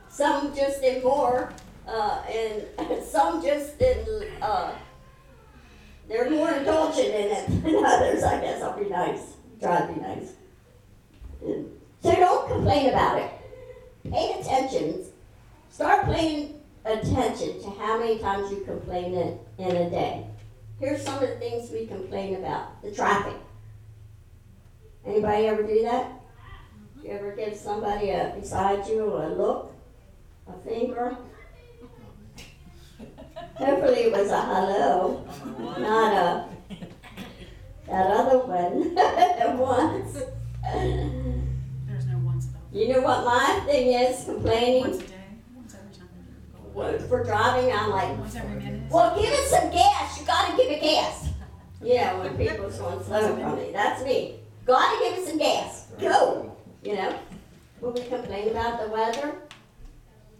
[0.08, 1.52] Some just in more,
[1.86, 4.72] uh, and some just in, uh,
[6.12, 8.62] they're more indulgent in it than others, I guess.
[8.62, 9.32] I'll be nice.
[9.60, 10.32] Try to be nice.
[12.02, 13.30] So don't complain about it.
[14.10, 15.04] Pay attention.
[15.70, 20.26] Start paying attention to how many times you complain in, in a day.
[20.78, 22.82] Here's some of the things we complain about.
[22.82, 23.36] The traffic.
[25.06, 26.12] Anybody ever do that?
[27.02, 29.72] You ever give somebody a, beside you a look,
[30.46, 31.16] a finger?
[33.56, 35.24] Hopefully it was a hello,
[35.78, 36.48] not a,
[37.86, 38.94] that other one,
[39.58, 40.14] once.
[41.86, 45.14] There's no once about You know what my thing is, complaining once a day,
[45.54, 46.08] once every time
[46.74, 47.06] we do.
[47.08, 48.90] For driving, I'm like, Once every minute.
[48.90, 50.18] well, give it some gas.
[50.20, 51.28] You gotta give it gas.
[51.82, 54.36] You know, when people's going slow from me, that's me.
[54.64, 55.88] Gotta give it some gas.
[56.00, 56.56] Go.
[56.82, 57.18] You know,
[57.80, 59.34] when we complain about the weather,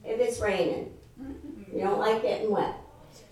[0.05, 0.93] if it's raining,
[1.72, 2.74] you don't like getting wet.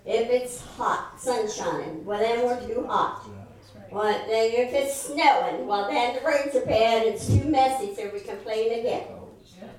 [0.07, 3.28] If it's hot, sunshine, well then we're too hot.
[3.91, 8.11] Well, then if it's snowing, well then the roads are bad, it's too messy, so
[8.12, 9.03] we complain again.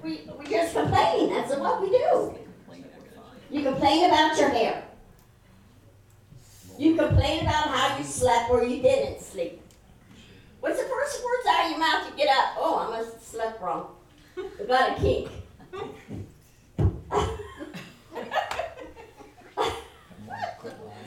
[0.04, 2.36] We, we just complain, that's what we do.
[3.50, 4.84] You complain about your hair.
[6.78, 9.62] You complain about how you slept or you didn't sleep.
[10.62, 12.56] What's the first words out of your mouth you get up?
[12.58, 13.88] Oh, I must have slept wrong.
[14.38, 15.30] I got a kink.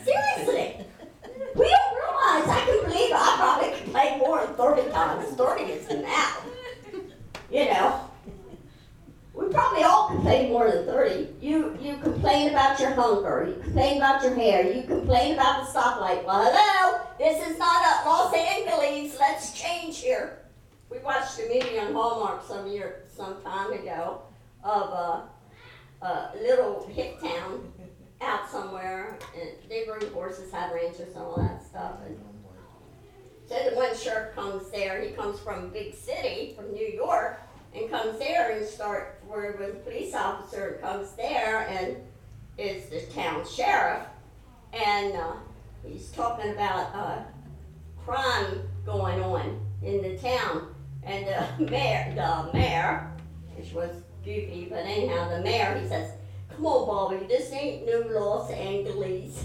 [0.04, 0.84] Seriously.
[1.54, 2.84] We don't realize, I can
[3.44, 5.34] probably complained more than 30 times.
[5.34, 6.46] 30 is enough.
[7.50, 8.10] You know.
[9.34, 11.28] We probably all complain more than 30.
[11.40, 13.46] You you complain about your hunger.
[13.48, 14.72] You complain about your hair.
[14.72, 16.24] You complain about the stoplight.
[16.24, 19.18] Well, hello, this is not a Los Angeles.
[19.18, 20.38] Let's change here.
[20.88, 24.22] We watched a movie on Hallmark some year, some time ago
[24.62, 25.28] of a,
[26.02, 27.72] a little hick town
[28.20, 31.96] out somewhere, and they rode horses, had ranches, and all that stuff.
[32.06, 32.16] And
[33.48, 35.02] so the one sheriff comes there.
[35.02, 37.40] He comes from big city, from New York,
[37.74, 41.96] and comes there and start where was a police officer and comes there and
[42.56, 44.06] is the town sheriff.
[44.72, 45.32] And uh,
[45.86, 47.22] he's talking about uh,
[48.04, 50.74] crime going on in the town.
[51.02, 53.10] And the mayor the mayor
[53.56, 53.90] which was
[54.24, 56.12] goofy but anyhow the mayor he says
[56.48, 59.44] come on bobby this ain't New los angeles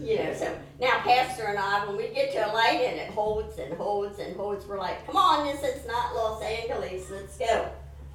[0.00, 3.10] you know, so now Pastor and I, when we get to a light and it
[3.10, 7.38] holds and holds and holds, we're like, come on, this is not Los Angeles, let's
[7.38, 7.68] go.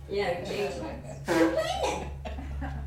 [0.09, 0.73] You know, change
[1.25, 2.09] Complaining.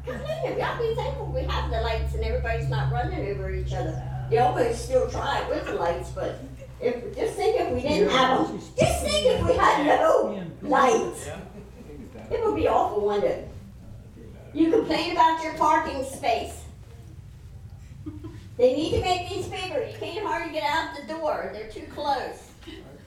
[0.04, 0.58] Complaining.
[0.58, 4.02] To be thankful we have the lights and everybody's not running over each other.
[4.30, 6.40] You always still try it with the lights, but
[6.80, 8.58] if, just think if we didn't have them.
[8.58, 11.28] Just think if we had no lights.
[12.30, 13.48] It would be awful, wouldn't it?
[14.54, 16.61] You complain about your parking space.
[18.58, 19.86] They need to make these bigger.
[19.86, 21.50] You can't hardly get out the door.
[21.52, 22.50] They're too close.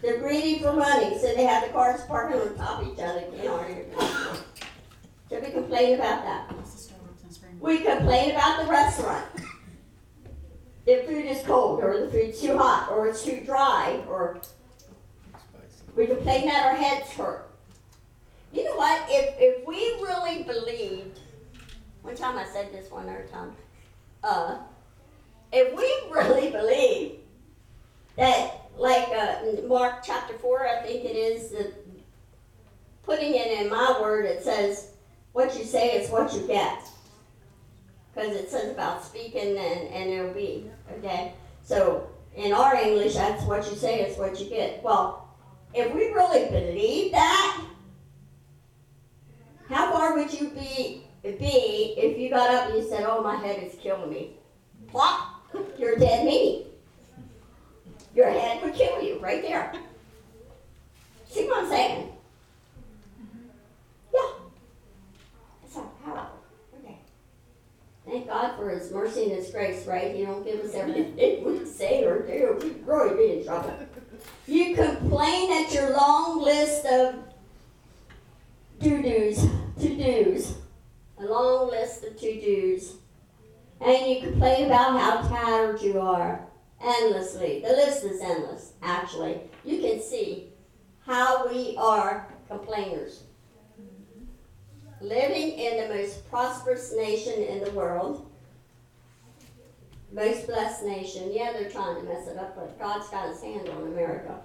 [0.01, 3.21] They're greedy for money, so they have the cars parking on top of each other.
[3.35, 4.43] Can't hardly get out.
[5.31, 6.55] We complain about that.
[7.59, 9.25] We complain about the restaurant.
[10.85, 14.39] The food is cold, or the food's too hot, or it's too dry, or
[15.95, 17.49] we complain that our heads hurt.
[18.53, 19.01] You know what?
[19.09, 21.19] If if we really believed,
[22.03, 23.55] one time I said this one other time,
[24.23, 24.59] uh,
[25.55, 27.19] if we really believe
[28.17, 31.73] that, like uh, Mark chapter four, I think it is, that
[33.03, 34.91] putting it in my word, it says,
[35.31, 36.83] "What you say is what you get."
[38.15, 41.33] because it says about speaking and, and it'll be okay?
[41.63, 44.83] So in our english that's what you say is what you get.
[44.83, 45.27] Well
[45.73, 47.65] if we really believe that
[49.67, 53.35] how far would you be be if you got up and you said oh my
[53.35, 54.37] head is killing me.
[54.87, 55.34] Plop
[55.85, 56.65] you're dead meat.
[58.15, 59.71] Your head would kill you right there.
[61.29, 62.11] See what i'm saying?
[64.13, 64.29] Yeah.
[65.61, 66.39] That's how powerful
[66.79, 66.97] okay.
[68.07, 70.15] Thank God for His mercy and His grace, right?
[70.15, 72.57] He don't give us everything we say or do.
[72.61, 73.77] We'd really be in trouble.
[74.47, 77.15] You complain at your long list of
[78.81, 79.47] to-dos,
[79.79, 80.55] to-dos,
[81.19, 82.93] a long list of to-dos,
[83.85, 86.43] and you complain about how tired you are
[86.83, 87.61] endlessly.
[87.61, 89.41] The list is endless, actually.
[89.63, 90.49] You can see
[91.05, 93.21] how we are complainers.
[95.01, 98.25] living in the most prosperous nation in the world,
[100.11, 101.31] most blessed nation.
[101.31, 104.39] Yeah, they're trying to mess it up, but God's got his hand on America.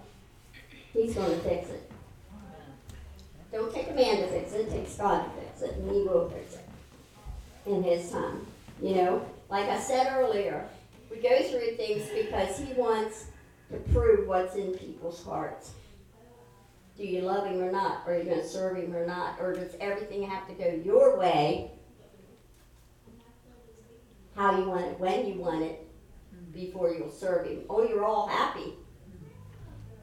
[0.92, 1.90] He's going to fix it.
[3.52, 6.02] Don't take a man to fix it, it takes God to fix it, and he
[6.02, 6.68] will fix it
[7.66, 8.46] in his time.
[8.82, 10.66] You know, like I said earlier,
[11.10, 13.26] we go through things because he wants
[13.70, 15.72] to prove what's in people's hearts.
[16.96, 18.02] Do you love him or not?
[18.06, 19.40] Are you going to serve him or not?
[19.40, 21.70] Or does everything have to go your way?
[24.34, 25.86] How you want it, when you want it,
[26.52, 27.62] before you'll serve him.
[27.68, 28.74] Oh, you're all happy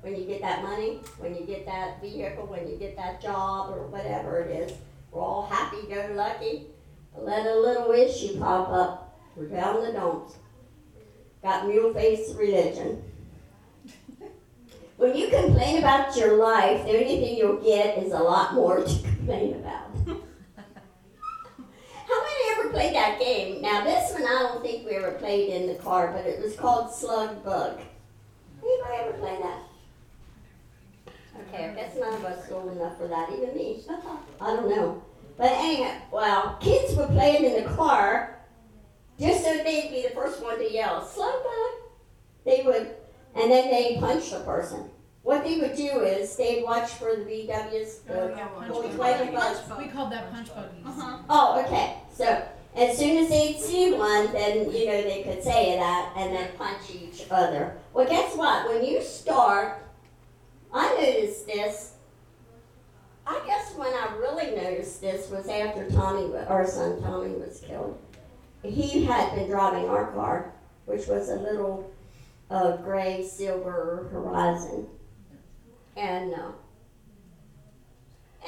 [0.01, 3.71] when you get that money, when you get that vehicle, when you get that job,
[3.71, 4.77] or whatever it is.
[5.11, 6.67] We're all happy go lucky.
[7.19, 9.19] Let a little issue pop up.
[9.35, 10.35] We're down the dumps.
[11.43, 13.03] Got mule face religion.
[14.97, 18.83] When you complain about your life, the only thing you'll get is a lot more
[18.83, 19.91] to complain about.
[22.07, 23.61] How many ever played that game?
[23.61, 26.55] Now, this one I don't think we ever played in the car, but it was
[26.55, 27.79] called Slug Bug.
[28.63, 29.61] Anybody ever play that?
[31.47, 33.83] Okay, I guess none of us old enough for that, even me.
[34.41, 35.03] I don't know.
[35.37, 38.39] But anyhow, well, kids were playing in the car
[39.19, 41.89] just so they'd be the first one to yell, slow Bug.
[42.45, 42.95] They would
[43.35, 44.89] and then they punch the person.
[45.21, 49.33] What they would do is they'd watch for the VWs, Oh, the yeah, punch Volkswagen
[49.33, 49.33] buggies.
[49.33, 49.77] bus.
[49.77, 50.85] We called that punch buggies.
[50.85, 51.17] Uh-huh.
[51.29, 51.97] Oh, okay.
[52.13, 52.43] So
[52.75, 56.49] as soon as they'd see one, then you know they could say that and then
[56.57, 57.77] punch each other.
[57.93, 58.69] Well, guess what?
[58.69, 59.83] When you start,
[60.73, 61.93] I noticed this.
[63.27, 67.99] I guess when I really noticed this was after Tommy, our son Tommy, was killed.
[68.63, 70.53] He had been driving our car,
[70.85, 71.91] which was a little
[72.49, 74.87] uh, gray silver Horizon,
[75.95, 76.33] and.
[76.33, 76.51] Uh,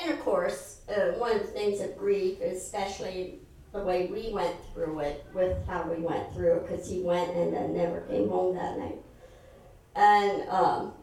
[0.02, 3.40] and of course, uh, one of the things of grief, especially
[3.74, 7.36] the way we went through it, with how we went through it, because he went
[7.36, 8.98] and then never came home that night.
[9.96, 10.94] And, um,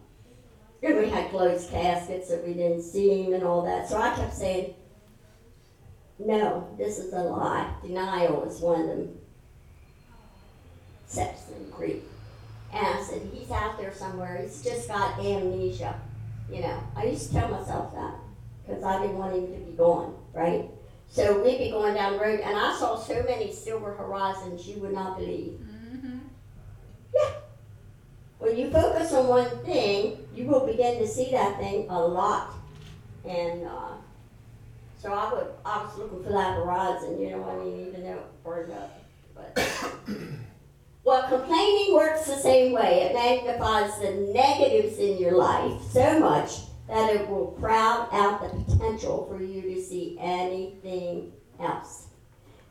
[0.83, 3.89] and we had closed caskets so we didn't see him and all that.
[3.89, 4.75] So I kept saying,
[6.19, 7.73] no, this is a lie.
[7.83, 9.19] Denial is one of them
[11.07, 12.03] steps in grief.
[12.73, 14.41] And I said, he's out there somewhere.
[14.43, 15.95] He's just got amnesia.
[16.51, 18.15] You know, I used to tell myself that
[18.67, 20.69] because I didn't want him to be gone, right?
[21.09, 24.81] So we'd be going down the road, and I saw so many silver horizons you
[24.81, 25.59] would not believe.
[25.63, 26.19] Mm-hmm.
[27.15, 27.31] Yeah.
[28.39, 32.55] When you focus on one thing, you will begin to see that thing a lot.
[33.27, 33.95] And uh,
[34.99, 38.03] so I would, I was looking for that horizon, you know what I mean, even
[38.03, 39.03] though it burned up.
[39.35, 40.07] But
[41.05, 43.03] well, complaining works the same way.
[43.03, 46.51] It magnifies the negatives in your life so much
[46.89, 52.07] that it will crowd out the potential for you to see anything else.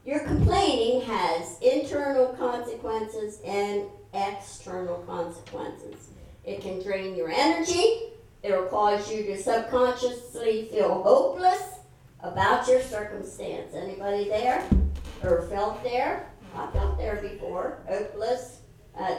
[0.05, 6.09] Your complaining has internal consequences and external consequences.
[6.45, 8.11] It can drain your energy.
[8.43, 11.79] It will cause you to subconsciously feel hopeless
[12.21, 13.73] about your circumstance.
[13.73, 14.63] Anybody there?
[15.23, 16.29] Or felt there?
[16.55, 17.79] I felt there before.
[17.87, 18.59] Hopeless.
[18.97, 19.17] Uh, uh,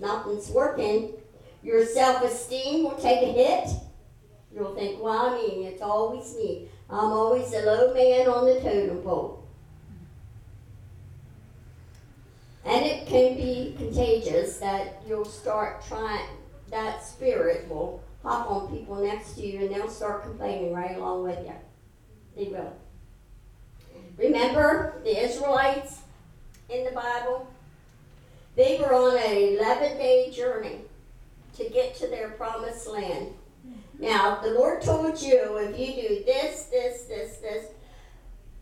[0.00, 1.12] nothing's working.
[1.62, 3.68] Your self-esteem will take a hit.
[4.54, 6.68] You'll think, well, I mean, it's always me.
[6.88, 9.44] I'm always the low man on the totem pole.
[12.64, 16.28] And it can be contagious that you'll start trying,
[16.74, 21.22] that spirit will hop on people next to you and they'll start complaining right along
[21.22, 21.54] with you.
[22.36, 22.76] They will.
[24.18, 26.00] Remember the Israelites
[26.68, 27.48] in the Bible?
[28.56, 30.80] They were on an 11 day journey
[31.56, 33.28] to get to their promised land.
[34.00, 37.38] Now, the Lord told you if you do this, this, this,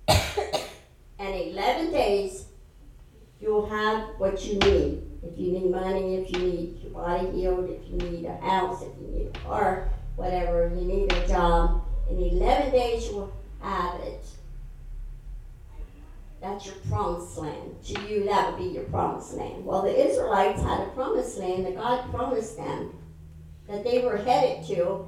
[0.06, 0.66] this,
[1.18, 2.44] and 11 days,
[3.40, 5.02] you'll have what you need.
[5.22, 8.82] If you need money, if you need your body healed, if you need a house,
[8.82, 13.32] if you need a car, whatever, you need a job, in 11 days you will
[13.60, 14.24] have it.
[16.40, 17.76] That's your promised land.
[17.84, 19.64] To you, that would be your promised land.
[19.64, 22.92] Well, the Israelites had a promised land that God promised them
[23.68, 25.06] that they were headed to.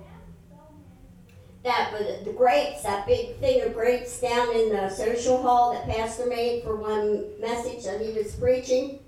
[1.64, 5.88] That was the grapes, that big thing of grapes down in the social hall that
[5.88, 9.00] Pastor made for one message that he was preaching.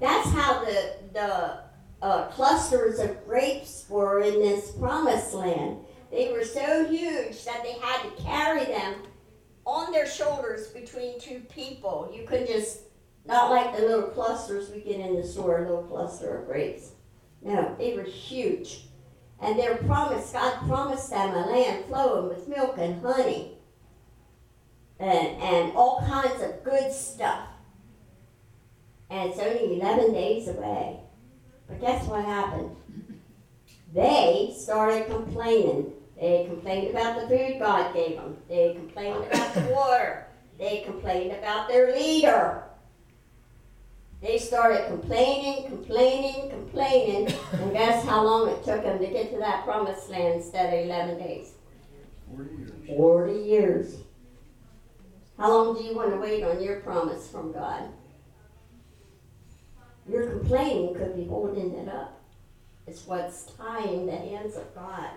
[0.00, 1.58] That's how the the
[2.02, 5.78] uh, clusters of grapes were in this promised land.
[6.10, 8.94] They were so huge that they had to carry them
[9.64, 12.12] on their shoulders between two people.
[12.14, 12.80] You couldn't just,
[13.24, 16.90] not like the little clusters we get in the store, a little cluster of grapes.
[17.42, 18.86] No, they were huge.
[19.40, 23.52] And their promise, God promised them a land flowing with milk and honey.
[24.98, 27.48] and, and all kinds of good stuff.
[29.14, 30.98] And it's only 11 days away.
[31.68, 32.74] But guess what happened?
[33.94, 35.92] They started complaining.
[36.20, 38.36] They complained about the food God gave them.
[38.48, 40.26] They complained about the water.
[40.58, 42.64] They complained about their leader.
[44.20, 49.38] They started complaining, complaining, complaining, and guess how long it took them to get to
[49.38, 51.52] that promised land instead of 11 days?
[52.34, 52.96] Forty years.
[52.96, 53.96] 40 years.
[55.38, 57.90] How long do you want to wait on your promise from God?
[60.08, 62.20] Your complaining could be holding it up.
[62.86, 65.10] It's what's tying the hands of God.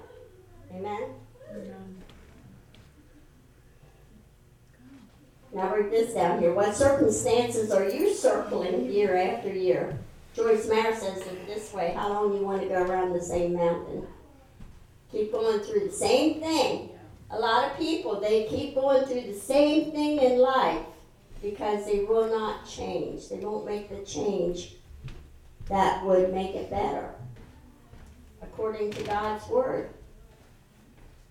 [0.74, 1.10] Amen?
[1.52, 2.04] Amen.
[5.54, 6.54] Now write this down here.
[6.54, 9.98] What circumstances are you circling year after year?
[10.34, 13.22] Joyce Meyer says it this way How long do you want to go around the
[13.22, 14.06] same mountain?
[15.12, 16.90] Keep going through the same thing.
[17.32, 20.86] A lot of people, they keep going through the same thing in life
[21.42, 23.30] because they will not change.
[23.30, 24.76] They won't make the change
[25.70, 27.14] that would make it better
[28.42, 29.90] according to God's word.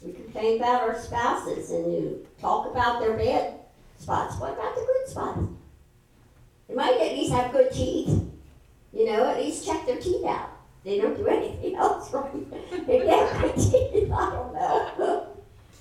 [0.03, 3.55] We complain about our spouses and you talk about their bad
[3.99, 4.39] spots.
[4.39, 5.41] What about the good spots?
[6.69, 8.23] They might at least have good teeth.
[8.93, 10.51] You know, at least check their teeth out.
[10.85, 12.87] They don't do anything else right.
[12.87, 14.13] They have good teeth.
[14.13, 15.27] I don't know.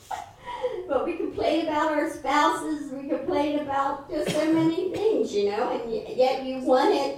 [0.87, 2.91] but we complain about our spouses.
[2.91, 7.17] We complain about just so many things, you know, and yet you want it.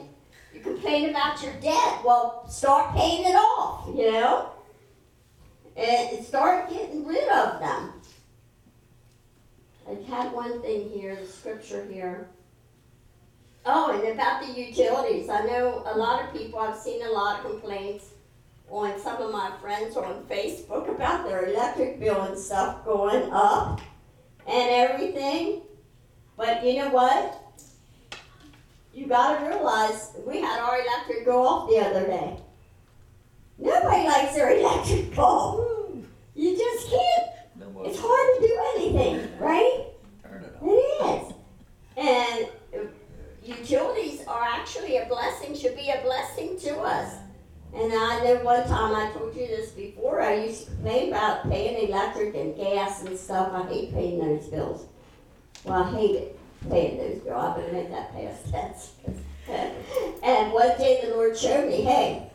[0.54, 2.02] You complain about your debt.
[2.04, 4.50] Well, start paying it off, you know,
[5.76, 7.94] and start getting rid of them.
[9.88, 12.28] I had one thing here, the scripture here.
[13.66, 15.30] Oh, and about the utilities.
[15.30, 18.06] I know a lot of people, I've seen a lot of complaints
[18.70, 23.80] on some of my friends on Facebook about their electric bill and stuff going up
[24.48, 25.62] and everything.
[26.36, 27.44] But you know what?
[28.94, 32.38] You gotta realize we had our electric go off the other day.
[33.60, 36.04] Nobody likes their electric go.
[36.36, 37.38] You just can't
[37.86, 39.86] it's hard to do anything, right?
[40.24, 40.68] Turn it It
[41.06, 41.34] is.
[41.96, 42.48] And
[43.44, 47.16] utilities are actually a blessing, should be a blessing to us.
[47.74, 51.50] And I know one time I told you this before, I used to complain about
[51.50, 53.52] paying electric and gas and stuff.
[53.54, 54.88] I hate paying those bills.
[55.64, 56.40] Well, I hate it,
[56.70, 57.44] paying those bills.
[57.44, 58.92] I'm gonna make that past tense.
[60.24, 62.32] and one day the Lord showed me, hey,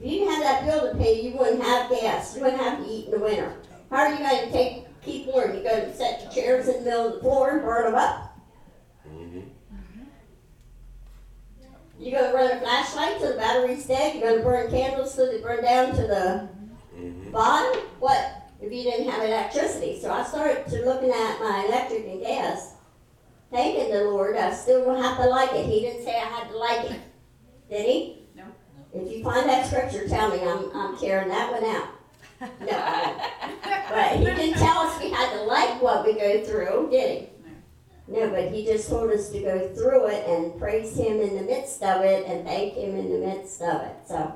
[0.00, 2.36] if you didn't have that bill to pay, you wouldn't have gas.
[2.36, 3.54] You wouldn't have to eat in the winter.
[3.90, 5.54] How are you going to take keep warm?
[5.54, 7.94] You going to set your chairs in the middle of the floor and burn them
[7.94, 8.23] up?
[11.98, 14.14] You going to run a flashlight till the battery's dead?
[14.14, 16.48] You going to burn candles till they burn down to the
[16.96, 17.30] mm-hmm.
[17.30, 17.80] bottom?
[18.00, 20.00] What if you didn't have electricity?
[20.00, 22.74] So I started to looking at my electric and gas,
[23.52, 24.36] thanking the Lord.
[24.36, 25.66] I still don't have to like it.
[25.66, 27.00] He didn't say I had to like it,
[27.70, 28.18] did he?
[28.36, 28.44] No.
[28.92, 30.42] If you find that scripture, tell me.
[30.42, 31.88] I'm I'm tearing that one out.
[32.60, 33.88] No, I won't.
[33.88, 37.28] But he didn't tell us we had to like what we go through, did he?
[38.06, 41.42] No, but he just told us to go through it and praise him in the
[41.42, 43.96] midst of it and thank him in the midst of it.
[44.06, 44.34] So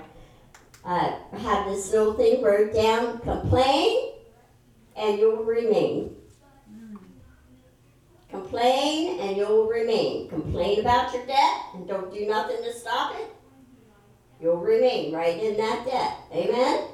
[0.84, 4.12] uh, I have this little thing wrote down complain
[4.96, 6.16] and you'll remain.
[8.30, 10.28] Complain and you'll remain.
[10.28, 13.34] Complain about your debt and don't do nothing to stop it.
[14.40, 16.16] You'll remain right in that debt.
[16.32, 16.88] Amen?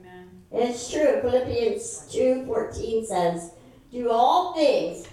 [0.00, 0.28] Amen.
[0.52, 1.20] It's true.
[1.22, 3.52] Philippians 2:14 says,
[3.90, 5.06] "Do all things."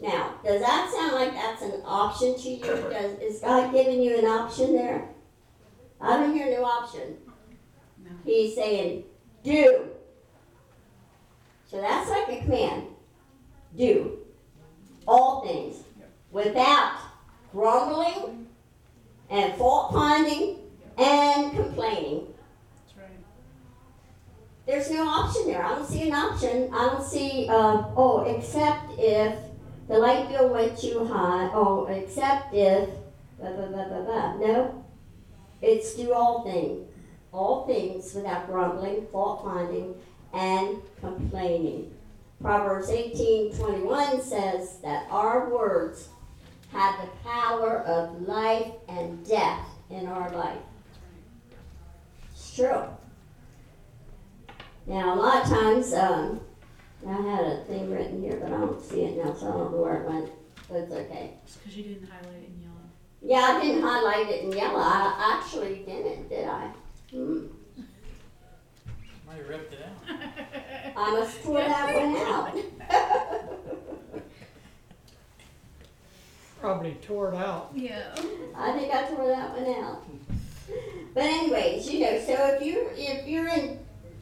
[0.00, 2.60] Now, does that sound like that's an option to you?
[2.60, 5.08] Does, is God giving you an option there?
[6.00, 7.18] I don't hear no option.
[8.02, 8.10] No.
[8.24, 9.04] He's saying,
[9.44, 9.88] "Do."
[11.66, 12.86] So that's like a command.
[13.76, 14.18] Do
[15.06, 15.84] all things
[16.30, 16.96] without
[17.52, 18.46] grumbling
[19.28, 20.56] and fault finding
[20.96, 22.26] and complaining.
[22.76, 23.18] That's right.
[24.66, 25.62] There's no option there.
[25.62, 26.70] I don't see an option.
[26.72, 29.49] I don't see, uh, oh, except if
[29.90, 31.50] the light bill went too high.
[31.52, 32.88] Oh, except if,
[33.40, 34.36] blah, blah, blah, blah, blah.
[34.36, 34.84] No.
[35.60, 36.86] It's do all things.
[37.32, 39.96] All things without grumbling, fault finding,
[40.32, 41.92] and complaining.
[42.40, 46.08] Proverbs 18 21 says that our words
[46.72, 50.62] have the power of life and death in our life.
[52.32, 52.84] It's true.
[54.86, 56.40] Now, a lot of times, um,
[57.06, 59.72] I had a thing written here, but I don't see it now, so I don't
[59.72, 60.30] know where it went,
[60.68, 61.34] but it's okay.
[61.44, 62.74] It's because you didn't highlight in yellow.
[63.22, 66.72] Yeah, I didn't highlight it in yellow, I actually didn't, did I?
[67.10, 67.46] Hmm.
[69.26, 70.16] Might have ripped it out.
[70.96, 72.58] I must pour that one out.
[76.60, 77.70] Probably tore it out.
[77.74, 78.14] Yeah.
[78.54, 80.04] I think I tore that one out.
[81.14, 83.78] But anyways, you know, so if you're if you're in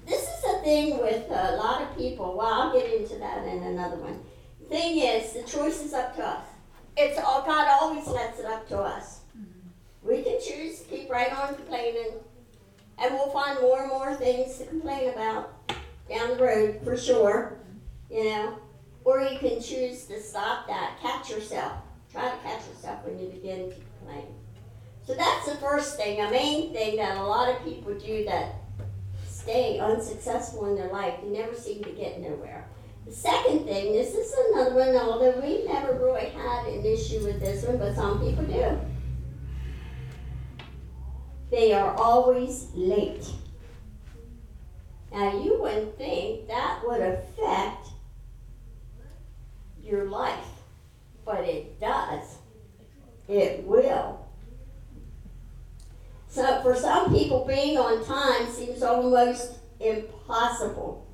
[0.09, 2.37] this is a thing with a lot of people.
[2.37, 4.21] Well, I'll get into that in another one.
[4.69, 6.45] Thing is, the choice is up to us.
[6.97, 9.21] It's all God always lets it up to us.
[9.39, 10.09] Mm-hmm.
[10.09, 12.13] We can choose to keep right on complaining,
[12.99, 15.53] and we'll find more and more things to complain about
[16.09, 17.59] down the road for sure.
[18.11, 18.59] You know,
[19.05, 21.73] or you can choose to stop that, catch yourself.
[22.11, 24.27] Try to catch yourself when you begin to complain.
[25.07, 28.55] So that's the first thing, a main thing that a lot of people do that
[29.49, 31.15] stay unsuccessful in their life.
[31.23, 32.69] They never seem to get nowhere.
[33.07, 37.41] The second thing, this is another one, although we never really had an issue with
[37.41, 38.79] this one, but some people do.
[41.51, 43.27] They are always late.
[45.11, 47.89] Now, you wouldn't think that would affect
[49.83, 50.45] your life,
[51.25, 52.37] but it does.
[53.27, 54.18] It will.
[56.29, 61.07] So, for some people, being on time seems almost impossible.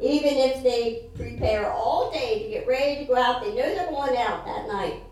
[0.00, 3.90] Even if they prepare all day to get ready to go out, they know they're
[3.90, 5.02] going out that night.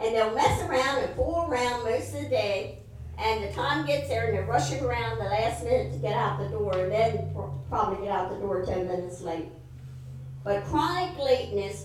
[0.00, 2.78] And they'll mess around and fool around most of the day.
[3.18, 6.38] And the time gets there and they're rushing around the last minute to get out
[6.38, 9.48] the door, and then pro- probably get out the door 10 minutes late.
[10.44, 11.84] But chronic lateness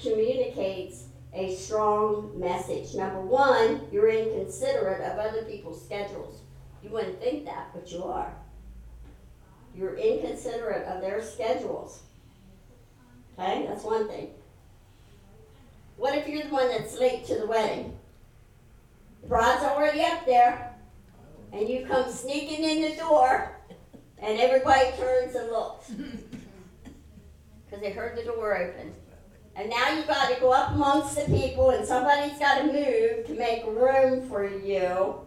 [0.00, 1.04] communicates
[1.34, 2.94] a strong message.
[2.94, 6.40] Number one, you're inconsiderate of other people's schedules.
[6.82, 8.32] You wouldn't think that, but you are.
[9.74, 12.02] You're inconsiderate of their schedules.
[13.38, 14.30] Okay, that's one thing.
[15.96, 17.96] What if you're the one that's late to the wedding?
[19.22, 20.74] The bride's already up there,
[21.52, 23.56] and you come sneaking in the door,
[24.18, 25.90] and everybody turns and looks
[27.64, 28.92] because they heard the door open.
[29.54, 33.26] And now you've got to go up amongst the people, and somebody's got to move
[33.26, 35.20] to make room for you.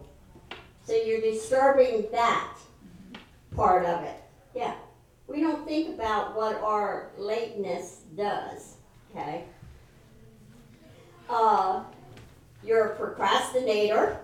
[0.84, 2.56] So you're disturbing that
[3.54, 4.22] part of it.
[4.54, 4.74] Yeah.
[5.28, 8.76] We don't think about what our lateness does.
[9.10, 9.44] Okay.
[11.28, 11.82] Uh,
[12.62, 14.20] you're a procrastinator.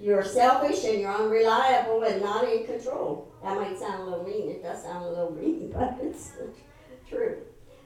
[0.00, 3.32] You're selfish and you're unreliable and not in control.
[3.42, 4.50] That might sound a little mean.
[4.50, 6.48] It does sound a little mean, but it's the
[7.08, 7.38] truth.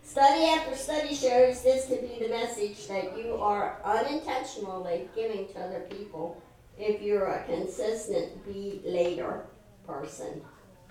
[0.05, 5.61] Study after study shows this to be the message that you are unintentionally giving to
[5.61, 6.40] other people
[6.78, 9.46] if you're a consistent be later
[9.86, 10.42] person.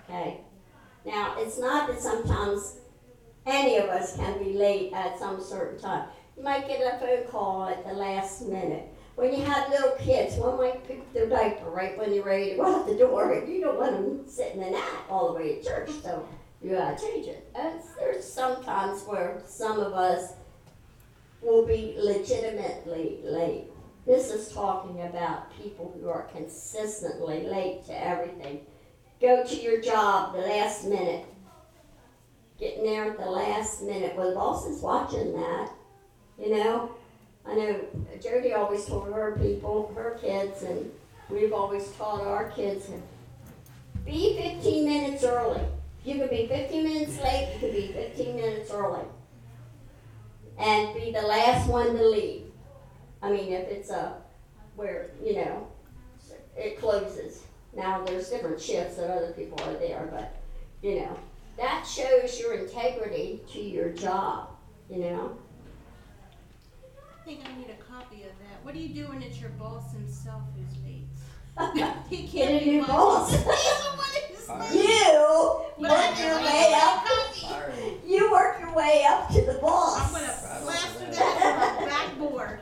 [0.02, 0.40] Okay?
[1.06, 2.78] Now, it's not that sometimes
[3.46, 6.08] any of us can be late at some certain time.
[6.36, 8.88] You might get a phone call at the last minute.
[9.14, 12.50] When you have little kids, one might pick up their diaper right when you're ready
[12.50, 15.38] to go out the door, and you don't want them sitting in that all the
[15.38, 16.26] way to church, so
[16.70, 17.50] gotta change it.
[17.54, 20.32] And there's some times where some of us
[21.42, 23.64] will be legitimately late.
[24.06, 28.60] This is talking about people who are consistently late to everything.
[29.20, 31.26] Go to your job the last minute.
[32.58, 34.14] Getting there at the last minute.
[34.16, 35.70] Well, the boss is watching that.
[36.38, 36.90] You know?
[37.46, 37.80] I know
[38.22, 40.90] Jody always told her people, her kids, and
[41.28, 42.88] we've always taught our kids
[44.04, 45.60] be 15 minutes early.
[46.04, 49.04] You could be 15 minutes late, you could be 15 minutes early.
[50.58, 52.42] And be the last one to leave.
[53.22, 54.18] I mean, if it's a,
[54.76, 55.66] where, you know,
[56.56, 57.42] it closes.
[57.74, 60.36] Now, there's different shifts that other people are there, but,
[60.82, 61.18] you know,
[61.56, 64.50] that shows your integrity to your job,
[64.90, 65.36] you know?
[67.20, 68.62] I think I need a copy of that.
[68.62, 71.06] What do you do when it's your boss himself who's late?
[72.10, 73.34] he Get can't a be new boss.
[74.44, 75.42] He's the one who's Fire.
[75.42, 75.56] late.
[75.76, 77.06] You But work your way up.
[77.34, 77.98] Sorry.
[78.06, 79.98] You work your way up to the boss.
[79.98, 82.60] I'm gonna plaster that on backboard.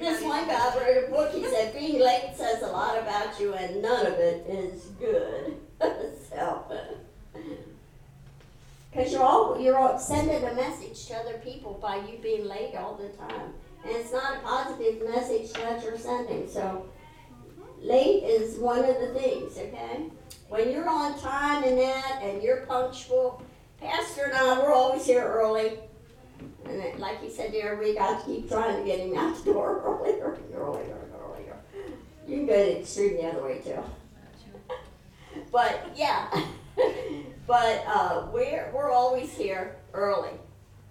[0.00, 1.32] This one guy wrote a book.
[1.32, 5.56] He said being late says a lot about you, and none of it is good.
[6.30, 6.64] so,
[8.90, 12.74] because you're all you're all sending a message to other people by you being late
[12.76, 13.52] all the time,
[13.84, 16.48] and it's not a positive message that you're sending.
[16.48, 16.86] So,
[17.84, 19.56] late is one of the things.
[19.58, 20.10] Okay,
[20.48, 23.42] when you're on time and that, and you're punctual.
[23.80, 25.78] Pastor and I, we're always here early.
[26.64, 29.52] And like he said there, we got to keep trying to get him out the
[29.52, 31.56] door earlier and earlier and earlier.
[32.26, 33.82] You can go to the extreme the other way too.
[35.50, 36.30] But yeah,
[37.46, 40.30] but uh, we're we're always here early.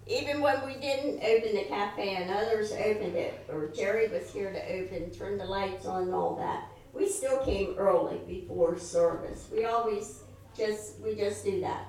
[0.06, 4.52] Even when we didn't open the cafe and others opened it, or Jerry was here
[4.52, 9.48] to open, turn the lights on and all that, we still came early before service.
[9.52, 10.22] We always
[10.56, 11.88] just we just do that.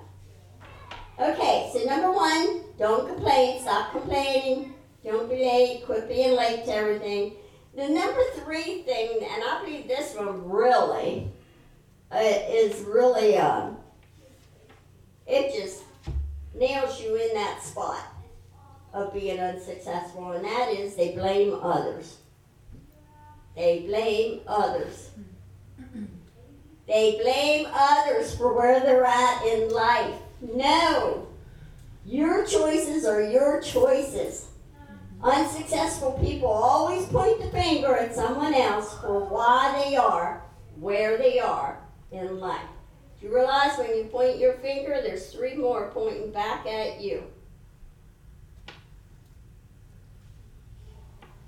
[1.18, 6.74] Okay, so number one, don't complain, stop complaining, don't be late, quit being late to
[6.74, 7.36] everything.
[7.74, 11.32] The number three thing, and I believe this one really
[12.12, 13.78] uh, is really, um,
[15.26, 15.84] it just
[16.54, 18.04] nails you in that spot
[18.94, 22.18] of being unsuccessful, and that is they blame others.
[23.56, 25.12] They blame others.
[26.88, 30.16] They blame others for where they're at in life.
[30.42, 31.28] No.
[32.06, 34.48] Your choices are your choices.
[35.24, 40.44] Unsuccessful people always point the finger at someone else for why they are
[40.80, 41.80] where they are
[42.12, 42.68] in life.
[43.20, 47.24] Do you realize when you point your finger, there's three more pointing back at you?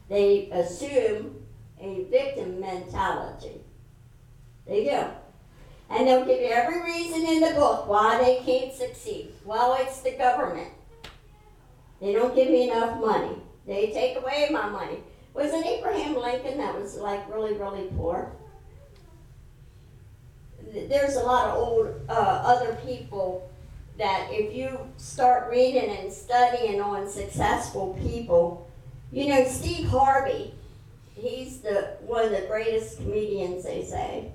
[0.10, 1.37] They assume
[1.80, 3.62] a victim mentality.
[4.66, 5.06] They do.
[5.90, 9.32] And they'll give you every reason in the book why they can't succeed.
[9.46, 10.72] Well, it's the government.
[12.02, 13.38] They don't give me enough money.
[13.66, 15.00] They take away my money.
[15.34, 18.32] Was it Abraham Lincoln that was like really, really poor?
[20.74, 23.50] There's a lot of old uh, other people
[23.98, 28.70] that if you start reading and studying on successful people,
[29.12, 30.54] you know, Steve Harvey,
[31.18, 34.32] he's the one of the greatest comedians, they say.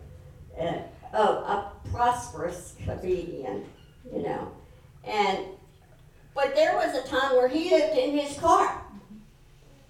[0.61, 0.75] Uh,
[1.15, 3.65] oh, a prosperous comedian,
[4.13, 4.53] you know.
[5.05, 5.47] And
[6.35, 8.83] but there was a time where he lived in his car.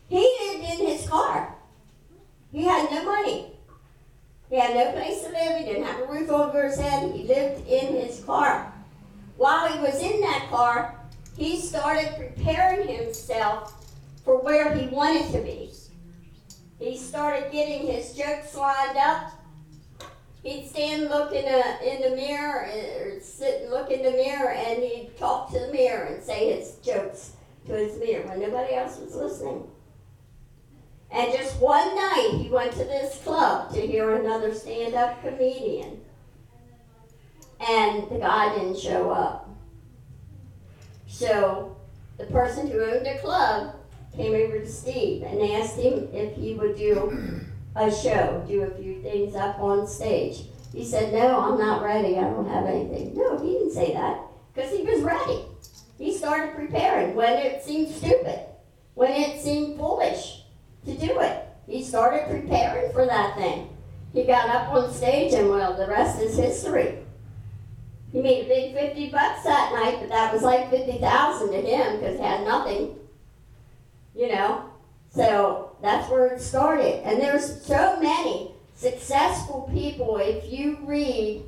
[0.09, 1.57] He lived in his car.
[2.51, 3.53] He had no money.
[4.51, 5.59] He had no place to live.
[5.59, 7.11] He didn't have a roof over his head.
[7.12, 8.72] He lived in his car.
[9.38, 11.01] While he was in that car,
[11.36, 13.86] he started preparing himself
[14.24, 15.70] for where he wanted to be.
[16.82, 19.34] He started getting his jokes lined up.
[20.42, 24.10] He'd stand look in, a, in the mirror, uh, or sit and look in the
[24.10, 28.40] mirror, and he'd talk to the mirror and say his jokes to his mirror when
[28.40, 29.62] nobody else was listening.
[31.12, 36.00] And just one night, he went to this club to hear another stand up comedian.
[37.60, 39.48] And the guy didn't show up.
[41.06, 41.76] So
[42.18, 43.76] the person who owned the club
[44.16, 47.40] came over to Steve and asked him if he would do
[47.74, 50.42] a show, do a few things up on stage.
[50.74, 52.16] He said, No, I'm not ready.
[52.16, 53.14] I don't have anything.
[53.14, 54.20] No, he didn't say that
[54.52, 55.44] because he was ready.
[55.98, 58.40] He started preparing when it seemed stupid,
[58.94, 60.42] when it seemed foolish
[60.86, 61.46] to do it.
[61.66, 63.68] He started preparing for that thing.
[64.12, 66.98] He got up on stage, and well, the rest is history.
[68.12, 71.98] He made a big 50 bucks that night, but that was like 50,000 to him
[71.98, 72.96] because he had nothing.
[74.14, 74.70] You know?
[75.10, 77.06] So that's where it started.
[77.06, 81.44] And there's so many successful people, if you read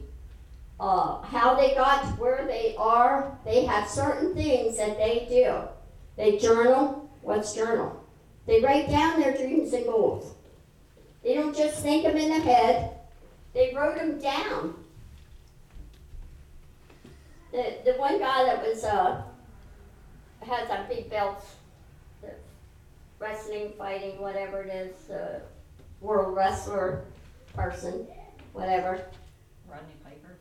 [0.78, 5.52] uh, how they got to where they are, they have certain things that they do.
[6.16, 7.10] They journal.
[7.22, 8.04] What's journal?
[8.46, 10.34] They write down their dreams and goals.
[11.22, 12.90] They don't just think them in the head,
[13.54, 14.74] they wrote them down.
[17.50, 19.22] The, the one guy that was, uh,
[20.42, 21.42] has a big belt,
[23.18, 25.40] wrestling, fighting, whatever it is, uh,
[26.00, 27.04] world wrestler
[27.54, 28.06] person,
[28.52, 29.04] whatever.
[29.68, 30.36] Rodney Piper.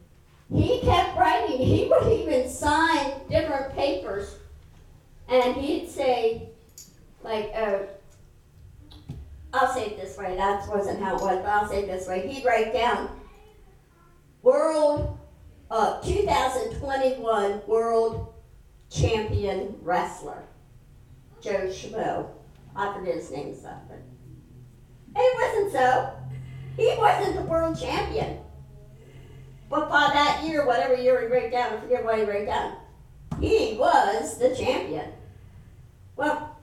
[0.54, 1.58] He kept writing.
[1.58, 4.36] He would even sign different papers,
[5.28, 6.50] and he'd say,
[7.24, 7.80] like, uh,
[9.54, 10.36] I'll say it this way.
[10.36, 12.28] That wasn't how it was, but I'll say it this way.
[12.28, 13.10] He'd write down
[14.42, 15.18] World,
[15.72, 18.34] uh, 2021 World
[18.90, 20.44] Champion Wrestler,
[21.42, 22.28] Joe Schmo.
[22.76, 24.02] I forget his name stuff, but
[25.16, 26.14] it wasn't so.
[26.78, 28.40] He wasn't the world champion.
[29.70, 32.78] But by that year, whatever year he wrote down, I forget what he wrote down,
[33.40, 35.12] he was the champion.
[36.16, 36.58] Well,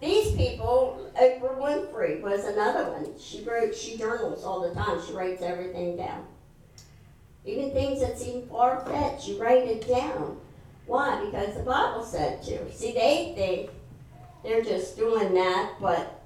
[0.00, 3.18] these people, Oprah Winfrey was another one.
[3.18, 5.00] She wrote, she journals all the time.
[5.04, 6.26] She writes everything down.
[7.44, 10.38] Even things that seem far fetched, you write it down.
[10.86, 11.24] Why?
[11.24, 12.72] Because the Bible said to.
[12.72, 13.70] See, they think
[14.42, 16.24] they're just doing that, but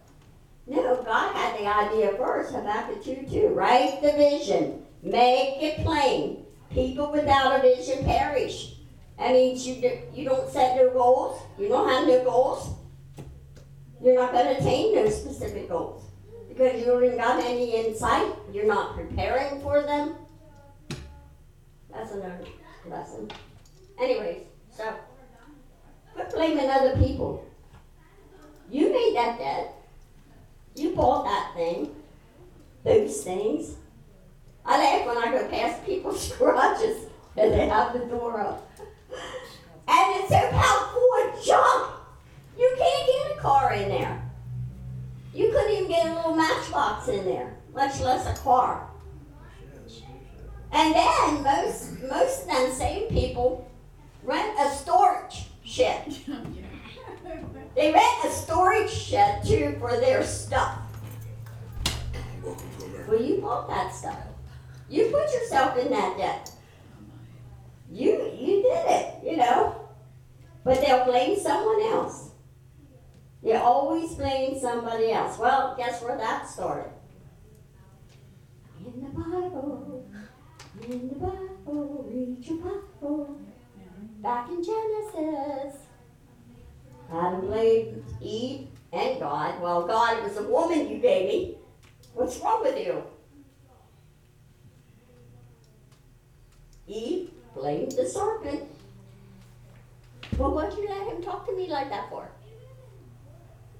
[0.66, 2.54] no, God had the idea first.
[2.54, 3.48] Habakkuk 2 2.
[3.48, 6.44] Write the vision, make it plain.
[6.70, 8.76] People without a vision perish.
[9.18, 12.76] That means you, do, you don't set no goals, you don't have no goals.
[14.02, 16.04] You're not going to attain those specific goals
[16.48, 18.32] because you don't even got any insight.
[18.52, 20.14] You're not preparing for them.
[21.92, 22.44] That's another
[22.88, 23.30] lesson.
[24.00, 24.44] Anyways,
[24.74, 24.94] so
[26.14, 27.49] quit blaming other people.
[28.70, 29.68] You made that bed.
[30.76, 31.94] You bought that thing.
[32.84, 33.74] Those things.
[34.64, 37.06] I laugh when I go past people's garages
[37.36, 38.70] and they have the door up.
[39.88, 41.94] And it's about four junk.
[42.56, 44.22] You can't get a car in there.
[45.34, 48.86] You couldn't even get a little matchbox in there, much less a car.
[50.72, 53.68] And then most most of them same people
[54.22, 56.16] rent a storage shed.
[57.74, 60.78] They rent a storage shed too for their stuff.
[63.06, 64.18] Well, you bought that stuff.
[64.88, 66.50] You put yourself in that debt.
[67.90, 69.88] You you did it, you know.
[70.64, 72.30] But they'll blame someone else.
[73.42, 75.38] They always blame somebody else.
[75.38, 76.92] Well, guess where that started?
[78.84, 80.06] In the Bible.
[80.82, 83.40] In the Bible, read your Bible.
[84.22, 85.89] Back in Genesis.
[87.12, 89.60] Adam blamed Eve and God.
[89.60, 91.56] Well, God, it was a woman you gave me.
[92.14, 93.02] What's wrong with you?
[96.86, 98.62] Eve blamed the serpent.
[100.38, 102.28] Well, what'd you let him talk to me like that for?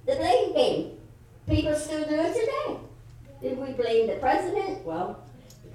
[0.05, 0.97] The blame game.
[1.47, 2.77] People still do it today.
[3.41, 4.85] Did we blame the president?
[4.85, 5.23] Well,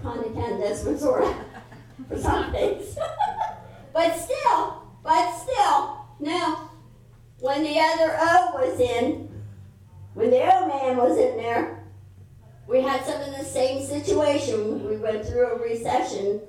[0.05, 2.97] of can this one for some things.
[3.93, 6.71] but still, but still, no.
[7.41, 9.28] When the other O was in,
[10.14, 11.84] when the O man was in there,
[12.66, 14.89] we had some of the same situation.
[14.89, 16.41] We went through a recession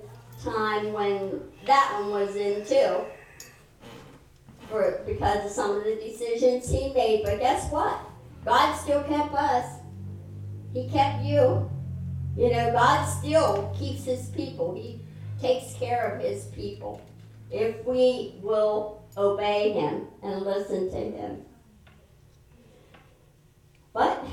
[0.43, 3.05] time when that one was in too.
[4.69, 7.23] For, because of some of the decisions he made.
[7.23, 7.99] But guess what?
[8.45, 9.79] God still kept us.
[10.73, 11.69] He kept you.
[12.37, 14.75] You know, God still keeps his people.
[14.75, 15.01] He
[15.41, 17.01] takes care of his people.
[17.49, 21.41] If we will obey him and listen to him.
[23.93, 24.23] But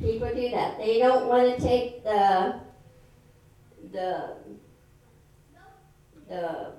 [0.00, 0.78] people do that.
[0.78, 2.60] They don't want to take the
[3.92, 4.36] the
[6.28, 6.72] the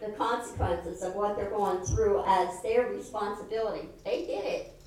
[0.00, 3.88] the consequences of what they're going through as their responsibility.
[4.04, 4.82] They did it.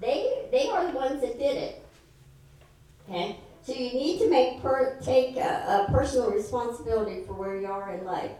[0.00, 1.86] They they are the ones that did it.
[3.08, 3.38] Okay?
[3.62, 7.92] So you need to make per, take a, a personal responsibility for where you are
[7.94, 8.32] in life.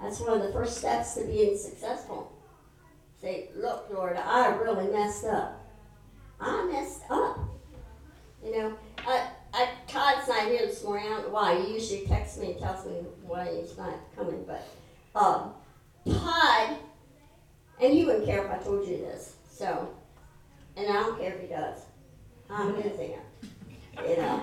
[0.00, 2.32] That's one of the first steps to being successful.
[3.20, 5.60] Say, look, Lord, I really messed up.
[6.40, 7.38] I messed up.
[8.44, 11.06] You know, I, I, Todd's not here this morning.
[11.06, 11.60] I don't know why.
[11.60, 12.92] He usually texts me and tells me
[13.26, 14.44] why he's not coming.
[14.46, 14.68] But
[15.18, 15.52] um,
[16.08, 16.76] Todd,
[17.80, 19.34] and you wouldn't care if I told you this.
[19.50, 19.88] So,
[20.76, 21.80] and I don't care if he does.
[22.48, 24.08] I'm missing it.
[24.08, 24.40] You know,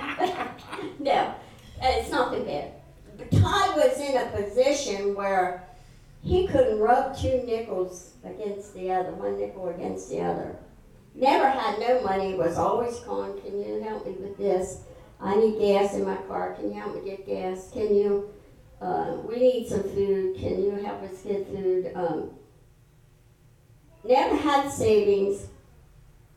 [1.00, 1.36] no,
[1.82, 2.72] it's nothing bad.
[3.18, 5.64] But Todd was in a position where
[6.24, 10.56] he couldn't rub two nickels against the other, one nickel against the other.
[11.14, 14.82] Never had no money, was always calling, can you help me with this?
[15.22, 17.70] I need gas in my car, can you help me get gas?
[17.72, 18.30] Can you,
[18.82, 21.92] uh, we need some food, can you help us get food?
[21.96, 22.32] Um,
[24.04, 25.48] never had savings,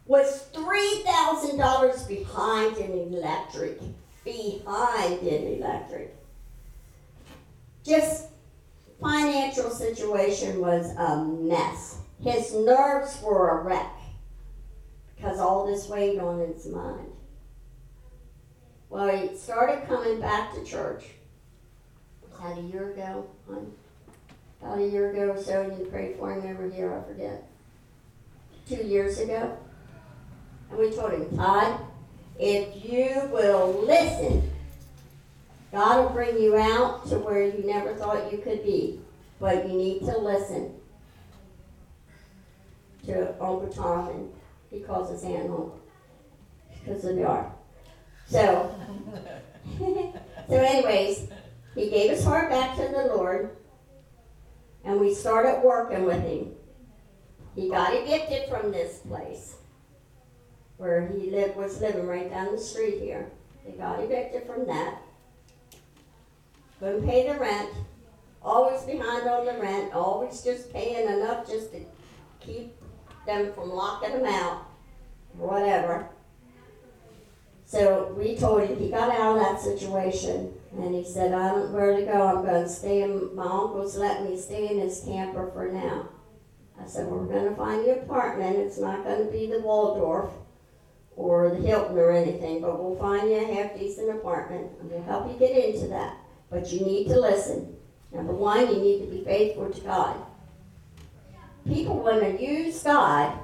[0.06, 3.80] was three thousand dollars behind in electric,
[4.24, 6.17] behind in electric.
[7.88, 8.26] Just
[9.00, 11.96] financial situation was a mess.
[12.22, 13.92] His nerves were a wreck
[15.16, 17.10] because all this weight on his mind.
[18.90, 21.04] Well, he started coming back to church.
[22.36, 23.26] about a year ago?
[24.60, 27.48] About a year ago or so, and you prayed for him over here, I forget.
[28.68, 29.56] Two years ago.
[30.70, 31.80] And we told him, Todd,
[32.38, 34.50] if you will listen,
[35.72, 39.00] God will bring you out to where you never thought you could be.
[39.40, 40.74] But you need to listen
[43.06, 44.32] to Uncle Tom, and
[44.70, 45.80] he calls his aunt Uncle
[46.72, 47.52] because of are.
[48.26, 48.74] So,
[50.48, 51.28] so anyways,
[51.74, 53.56] he gave his heart back to the Lord,
[54.84, 56.52] and we started working with him.
[57.54, 59.56] He got evicted from this place
[60.76, 63.30] where he lived was living right down the street here.
[63.64, 64.97] They got evicted from that.
[66.80, 67.70] Couldn't pay the rent.
[68.42, 69.92] Always behind on the rent.
[69.92, 71.80] Always just paying enough just to
[72.40, 72.74] keep
[73.26, 74.66] them from locking them out.
[75.34, 76.08] Whatever.
[77.64, 81.66] So we told him he got out of that situation and he said, I don't
[81.66, 82.26] know where to go.
[82.26, 86.08] I'm going to stay in my uncle's letting me stay in his camper for now.
[86.80, 88.56] I said, We're going to find you an apartment.
[88.56, 90.30] It's not going to be the Waldorf
[91.16, 95.02] or the Hilton or anything, but we'll find you a half decent apartment and we'll
[95.02, 96.17] help you get into that.
[96.50, 97.76] But you need to listen.
[98.12, 100.16] Number one, you need to be faithful to God.
[101.66, 103.38] People want to use God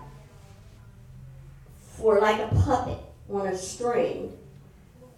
[1.79, 2.99] for like a puppet
[3.29, 4.33] on a string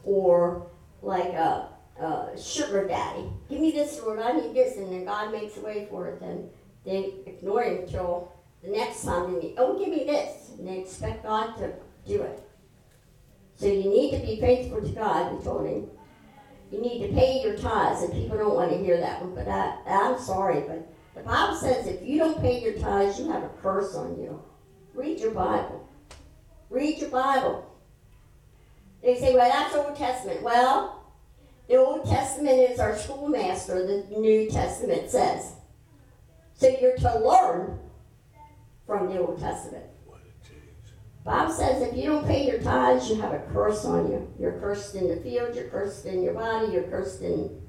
[0.05, 0.67] or
[1.03, 1.69] like a,
[2.01, 3.25] a sugar daddy.
[3.49, 6.21] Give me this, Lord, I need this, and then God makes a way for it,
[6.21, 6.49] and
[6.85, 8.33] they ignore him until
[8.63, 11.73] the next time, they, oh, give me this, and they expect God to
[12.07, 12.43] do it.
[13.57, 15.87] So you need to be faithful to God, we told him.
[16.71, 19.49] You need to pay your tithes, and people don't want to hear that one, but
[19.49, 23.45] I, I'm sorry, but the Bible says if you don't pay your tithes, you have
[23.45, 24.43] a curse on you.
[24.95, 25.89] Read your Bible.
[26.71, 27.65] Read your Bible.
[29.03, 30.43] They say, well, that's Old Testament.
[30.43, 31.05] Well,
[31.69, 35.53] the Old Testament is our schoolmaster, the New Testament says.
[36.55, 37.79] So you're to learn
[38.87, 39.85] from the Old Testament.
[41.27, 44.33] Bible says if you don't pay your tithes, you have a curse on you.
[44.39, 47.61] You're cursed in the field, you're cursed in your body, you're cursed in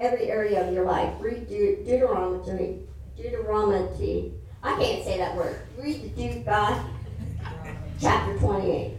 [0.00, 1.14] every area of your life.
[1.20, 2.80] Read Deut- Deuteronomy,
[3.16, 4.34] Deuteronomy.
[4.64, 5.60] I can't say that word.
[5.78, 6.84] Read the Duke God,
[8.00, 8.94] chapter 28.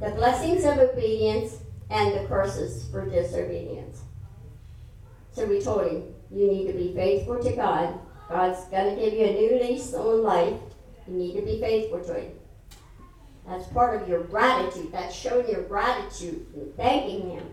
[0.00, 1.58] The blessings of obedience
[1.88, 4.00] and the curses for disobedience.
[5.30, 6.02] So we told him,
[6.32, 7.96] you need to be faithful to God.
[8.28, 10.58] God's going to give you a new lease on life.
[11.06, 12.32] You need to be faithful to Him.
[13.46, 14.92] That's part of your gratitude.
[14.92, 17.44] That's showing your gratitude and thanking Him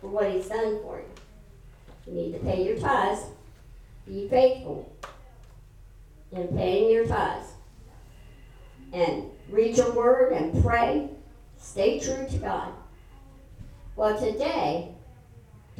[0.00, 1.04] for what He's done for you.
[2.06, 3.24] You need to pay your tithes.
[4.06, 4.92] Be faithful
[6.30, 7.48] in paying your tithes.
[8.92, 11.08] And read your word and pray.
[11.58, 12.72] Stay true to God.
[13.96, 14.94] Well, today,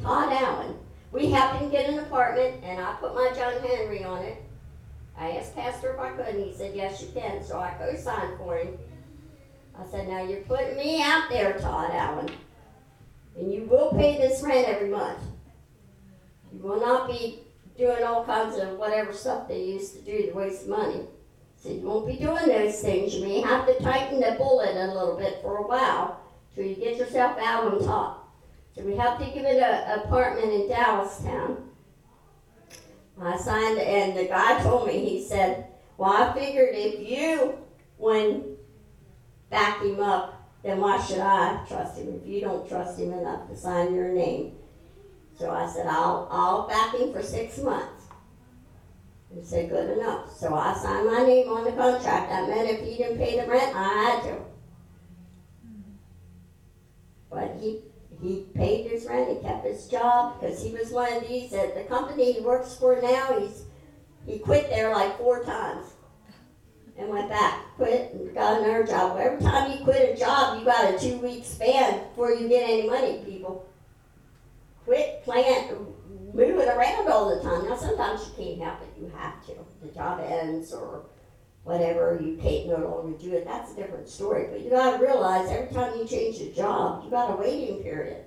[0.01, 0.75] Todd Allen,
[1.11, 4.43] we helped him get an apartment, and I put my John Henry on it.
[5.17, 7.43] I asked Pastor if I could, and he said, yes, you can.
[7.43, 8.77] So I co-signed for him.
[9.79, 12.29] I said, now you're putting me out there, Todd Allen.
[13.37, 15.19] And you will pay this rent every month.
[16.53, 17.39] You will not be
[17.77, 21.01] doing all kinds of whatever stuff they used to do to waste money.
[21.57, 23.15] So you won't be doing those things.
[23.15, 26.19] You may have to tighten the bullet a little bit for a while
[26.55, 28.35] till you get yourself out on top.
[28.75, 31.57] So we have to give it an apartment in Dallastown.
[33.21, 35.67] I signed, and the guy told me, he said,
[35.97, 37.57] Well, I figured if you
[37.97, 38.45] wouldn't
[39.49, 40.33] back him up,
[40.63, 44.09] then why should I trust him if you don't trust him enough to sign your
[44.09, 44.53] name?
[45.37, 48.05] So I said, I'll, I'll back him for six months.
[49.33, 50.31] He said, Good enough.
[50.35, 52.29] So I signed my name on the contract.
[52.29, 54.37] That meant if he didn't pay the rent, I had to.
[57.29, 57.81] But he
[58.21, 61.75] he paid his rent, he kept his job, because he was one of these, at
[61.75, 63.63] the company he works for now, he's,
[64.25, 65.85] he quit there like four times.
[66.99, 69.19] And went back, quit, and got another job.
[69.19, 72.89] Every time you quit a job, you got a two-week span before you get any
[72.89, 73.67] money, people.
[74.83, 75.77] Quit, plant,
[76.33, 77.69] move it around all the time.
[77.69, 79.53] Now, sometimes you can't help it, you have to.
[79.83, 81.05] The job ends, or
[81.67, 84.47] whatever, you can't no longer do it, that's a different story.
[84.49, 88.23] But you gotta realize every time you change a job, you got a waiting period.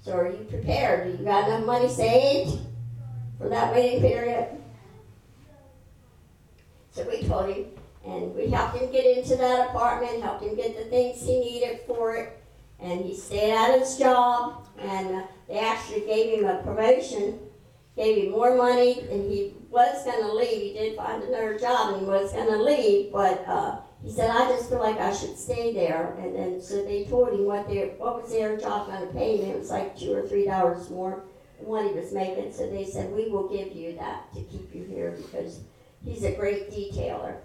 [0.00, 1.04] So are you prepared?
[1.06, 2.58] Do you got enough money saved
[3.38, 4.60] for that waiting period?
[6.90, 7.66] So we told him,
[8.04, 11.80] and we helped him get into that apartment, helped him get the things he needed
[11.86, 12.42] for it,
[12.80, 17.38] and he stayed at his job, and uh, they actually gave him a promotion,
[17.96, 20.48] gave him more money, and he was gonna leave.
[20.48, 24.48] He did find another job, and he was gonna leave, but uh, he said, "I
[24.48, 27.88] just feel like I should stay there." And then so they told him what their
[27.98, 29.50] what was their job gonna pay him.
[29.50, 31.22] It was like two or three dollars more
[31.58, 32.52] than what he was making.
[32.52, 35.60] So they said, "We will give you that to keep you here because
[36.04, 37.36] he's a great detailer.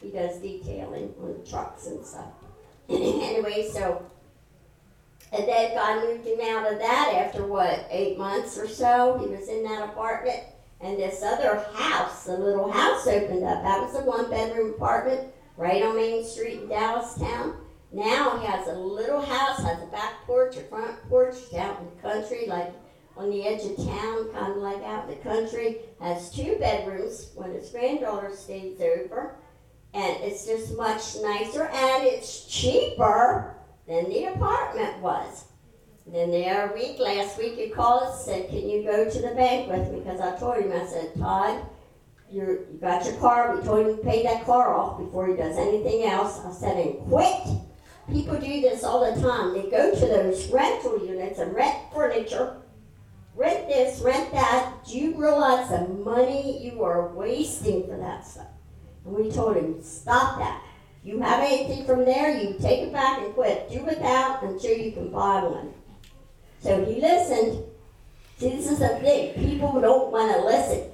[0.00, 2.32] He does detailing on trucks and stuff."
[2.88, 4.02] anyway, so.
[5.32, 9.18] And then God moved him out of that after what, eight months or so?
[9.20, 10.40] He was in that apartment.
[10.80, 13.62] And this other house, the little house opened up.
[13.62, 17.56] That was a one bedroom apartment right on Main Street in Dallastown.
[17.92, 21.86] Now he has a little house, has a back porch, a front porch, out in
[21.86, 22.72] the country, like
[23.16, 25.78] on the edge of town, kind of like out in the country.
[26.00, 29.36] Has two bedrooms when his granddaughter stays over.
[29.94, 33.57] And it's just much nicer and it's cheaper
[33.88, 35.46] than the apartment was.
[36.06, 39.34] Then the other week, last week, he called us said, "Can you go to the
[39.34, 41.66] bank with me?" Because I told him, I said, "Todd,
[42.30, 43.56] you got your car.
[43.56, 46.76] We told him to pay that car off before he does anything else." I said,
[46.78, 47.48] "And quit."
[48.10, 49.52] People do this all the time.
[49.52, 52.56] They go to those rental units and rent furniture,
[53.36, 54.72] rent this, rent that.
[54.86, 58.46] Do you realize the money you are wasting for that stuff?
[59.04, 60.62] And we told him, "Stop that."
[61.08, 63.70] You have anything from there, you take it back and quit.
[63.70, 65.72] Do without until you can buy one.
[66.60, 67.64] So he listened.
[68.36, 69.32] See, this is the thing.
[69.32, 70.90] People don't want to listen.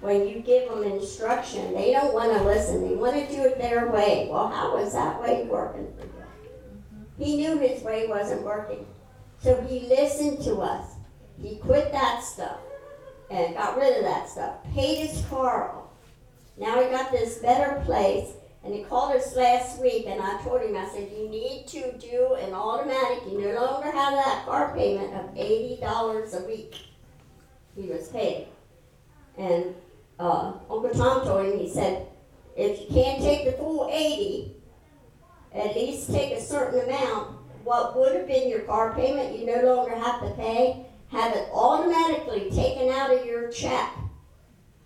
[0.00, 2.88] When you give them instruction, they don't want to listen.
[2.88, 4.26] They want to do it their way.
[4.30, 6.12] Well, how was that way working for you?
[7.18, 8.86] He knew his way wasn't working.
[9.40, 10.94] So he listened to us.
[11.42, 12.60] He quit that stuff
[13.30, 14.54] and got rid of that stuff.
[14.72, 15.90] Paid his car off.
[16.56, 18.28] Now he got this better place
[18.68, 21.90] And he called us last week, and I told him, I said, you need to
[21.96, 26.74] do an automatic, you no longer have that car payment of eighty dollars a week.
[27.74, 28.48] He was paid.
[29.38, 29.74] And,
[30.18, 32.08] uh, Uncle Tom told him, he said,
[32.58, 34.54] if you can't take the full eighty,
[35.54, 39.62] at least take a certain amount, what would have been your car payment, you no
[39.62, 43.94] longer have to pay, have it automatically taken out of your check.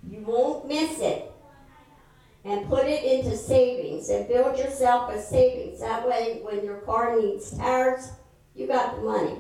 [0.09, 1.32] You won't miss it.
[2.45, 5.81] And put it into savings and build yourself a savings.
[5.81, 8.11] That way, when your car needs tires,
[8.55, 9.37] you got the money.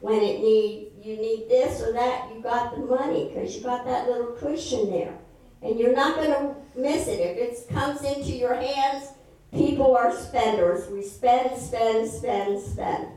[0.00, 3.86] When it need, you need this or that, you got the money because you got
[3.86, 5.16] that little cushion there.
[5.62, 7.20] And you're not gonna miss it.
[7.20, 9.08] If it comes into your hands,
[9.52, 10.90] people are spenders.
[10.90, 13.08] We spend, spend, spend, spend.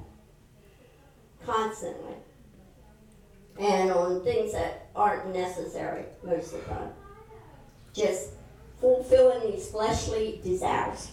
[1.43, 2.15] Constantly.
[3.59, 6.93] And on things that aren't necessary most of the time.
[7.93, 8.31] Just
[8.79, 11.11] fulfilling these fleshly desires.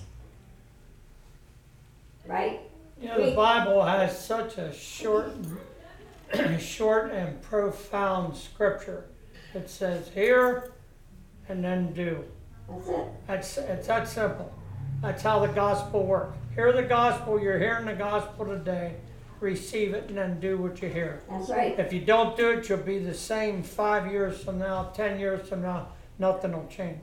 [2.26, 2.60] Right?
[3.00, 5.32] You know, the Bible has such a short,
[6.60, 9.06] short and profound scripture.
[9.54, 10.72] It says hear
[11.48, 12.24] and then do.
[12.68, 13.08] That's it.
[13.26, 14.52] That's, it's that simple.
[15.00, 16.38] That's how the gospel works.
[16.54, 18.94] Hear the gospel, you're hearing the gospel today,
[19.40, 21.22] receive it and then do what you hear.
[21.28, 21.78] That's right.
[21.78, 25.48] If you don't do it, you'll be the same five years from now, ten years
[25.48, 26.98] from now, nothing will change.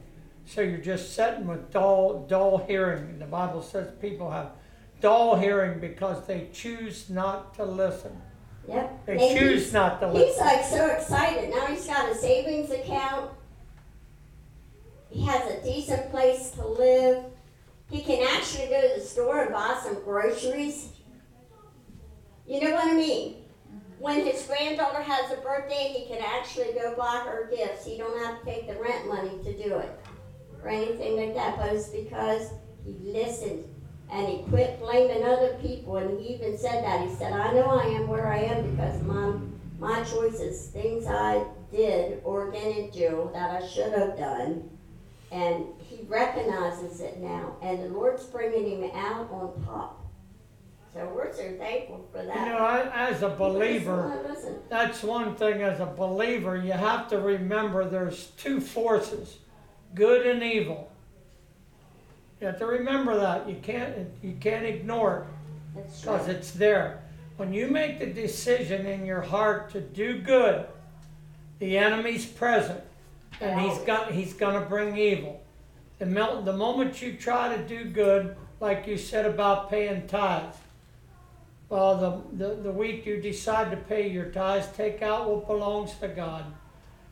[0.50, 3.20] So you're just sitting with dull, dull hearing.
[3.20, 4.54] The Bible says people have
[5.00, 8.20] dull hearing because they choose not to listen.
[8.68, 9.06] Yep.
[9.06, 10.28] They And choose not to listen.
[10.28, 11.52] He's like so excited.
[11.52, 13.30] Now he's got a savings account.
[15.12, 17.26] He has a decent place to live.
[17.92, 20.94] He can actually go to the store and buy some groceries.
[22.48, 23.36] You know what I mean?
[24.00, 27.86] When his granddaughter has a birthday, he can actually go buy her gifts.
[27.86, 29.99] He don't have to take the rent money to do it
[30.64, 31.58] or anything like that.
[31.58, 32.50] But it's because
[32.86, 33.66] he listened
[34.12, 35.98] and he quit blaming other people.
[35.98, 37.08] And he even said that.
[37.08, 39.34] He said, I know I am where I am because my,
[39.80, 44.70] my choices, things I did or didn't do that I should have done.
[45.32, 47.56] And he recognizes it now.
[47.62, 49.98] And the Lord's bringing him out on top.
[50.92, 52.48] So we're so thankful for that.
[52.48, 54.60] You know, I, as a believer, Listen, listen.
[54.70, 59.38] that's one thing as a believer, you have to remember there's two forces,
[59.96, 60.92] good and evil.
[62.40, 63.50] You have to remember that.
[63.50, 65.28] You can't, you can't ignore
[65.76, 65.84] it.
[66.02, 67.04] Because it's there.
[67.38, 70.66] When you make the decision in your heart to do good,
[71.60, 72.82] the enemy's present,
[73.40, 75.42] and he's got he's gonna bring evil.
[76.00, 80.56] The, mil- the moment you try to do good, like you said about paying tithes,
[81.68, 85.94] well, the, the, the week you decide to pay your tithes, take out what belongs
[85.96, 86.46] to God.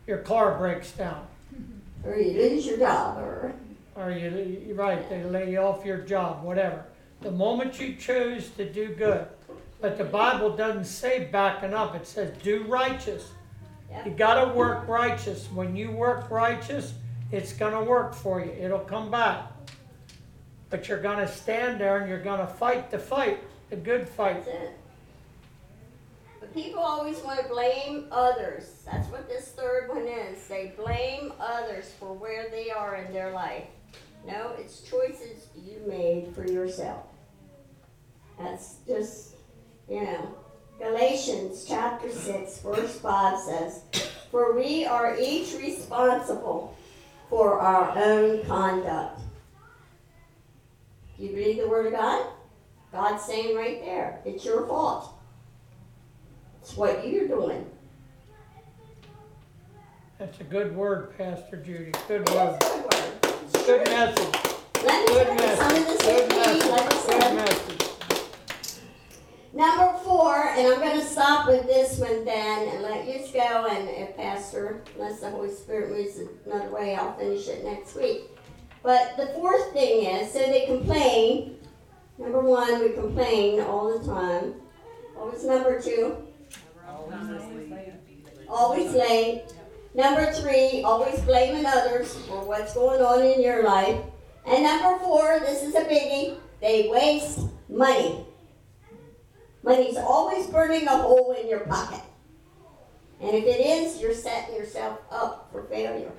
[0.08, 1.28] Your car breaks down,
[2.03, 3.53] Or you lose your job or.
[3.95, 6.86] or you, you're right, they lay you off your job, whatever.
[7.22, 9.28] The moment you choose to do good,
[9.82, 13.32] but the Bible doesn't say backing up, it says do righteous.
[14.06, 15.48] You gotta work righteous.
[15.52, 16.94] When you work righteous,
[17.32, 18.52] it's gonna work for you.
[18.52, 19.52] It'll come back.
[20.69, 24.45] But you're gonna stand there and you're gonna fight the fight, the good fight.
[26.58, 28.82] People always want to blame others.
[28.84, 30.48] That's what this third one is.
[30.48, 33.66] They blame others for where they are in their life.
[34.26, 37.06] No, it's choices you made for yourself.
[38.40, 39.36] That's just,
[39.88, 40.36] you know.
[40.80, 43.84] Galatians chapter 6, verse 5 says,
[44.32, 46.76] For we are each responsible
[47.30, 49.22] for our own conduct.
[51.20, 52.26] You believe the Word of God?
[52.92, 55.16] God's saying right there, it's your fault.
[56.68, 57.65] It's what you're doing.
[60.19, 61.94] That's a good word, Pastor Judy.
[62.10, 62.56] Good It's word.
[62.56, 63.14] a good word.
[63.23, 63.95] It's Good true.
[63.95, 64.53] message.
[64.84, 65.88] Let me Good you some of message.
[65.88, 67.22] this Good with me, like I message.
[67.22, 68.80] Good message.
[69.53, 73.88] Number four, and I'm gonna stop with this one then and let you go and
[73.88, 78.23] if Pastor, unless the Holy Spirit moves another way, I'll finish it next week.
[78.84, 81.60] But the fourth thing is, so they complain.
[82.18, 84.56] Number one, we complain all the time.
[85.15, 86.27] What was number two?
[88.50, 89.44] Always late.
[89.94, 94.00] Number three, always blaming others for what's going on in your life.
[94.46, 98.26] And number four, this is a biggie, they waste money.
[99.64, 102.02] Money's always burning a hole in your pocket.
[103.20, 106.12] And if it is, you're setting yourself up for failure.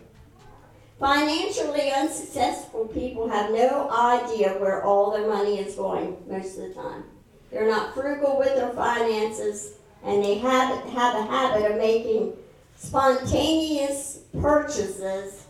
[0.98, 6.74] Financially unsuccessful people have no idea where all their money is going most of the
[6.74, 7.05] time.
[7.51, 12.32] They're not frugal with their finances and they have, have a habit of making
[12.76, 15.46] spontaneous purchases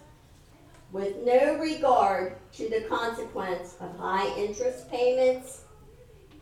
[0.92, 5.62] with no regard to the consequence of high interest payments.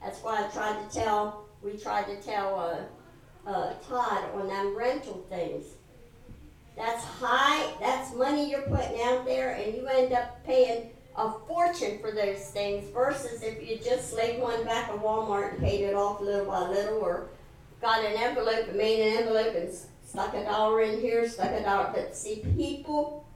[0.02, 4.76] That's why I tried to tell, we tried to tell, uh, uh, Todd on them
[4.76, 5.64] rental things.
[6.76, 11.98] That's high, that's money you're putting out there and you end up paying a fortune
[11.98, 15.94] for those things versus if you just laid one back at Walmart and paid it
[15.94, 17.28] off little by little or
[17.80, 19.72] got an envelope and made an envelope and
[20.06, 23.26] stuck a dollar in here, stuck a dollar, but see, people,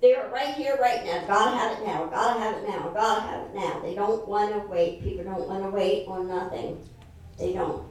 [0.00, 3.46] they're right here, right now, gotta have it now, gotta have it now, gotta have
[3.46, 3.80] it now.
[3.80, 6.78] They don't wanna wait, people don't wanna wait on nothing,
[7.38, 7.86] they don't.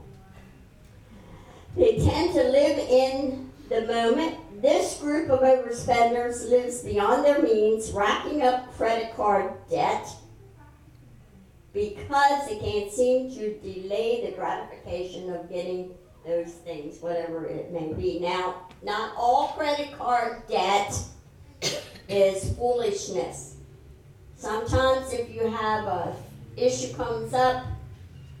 [1.76, 4.36] They tend to live in the moment.
[4.60, 10.06] This group of overspenders lives beyond their means, racking up credit card debt
[11.72, 15.94] because they can't seem to delay the gratification of getting
[16.26, 18.20] those things, whatever it may be.
[18.20, 20.94] Now, not all credit card debt
[22.08, 23.56] is foolishness.
[24.36, 26.16] Sometimes if you have a
[26.56, 27.64] issue comes up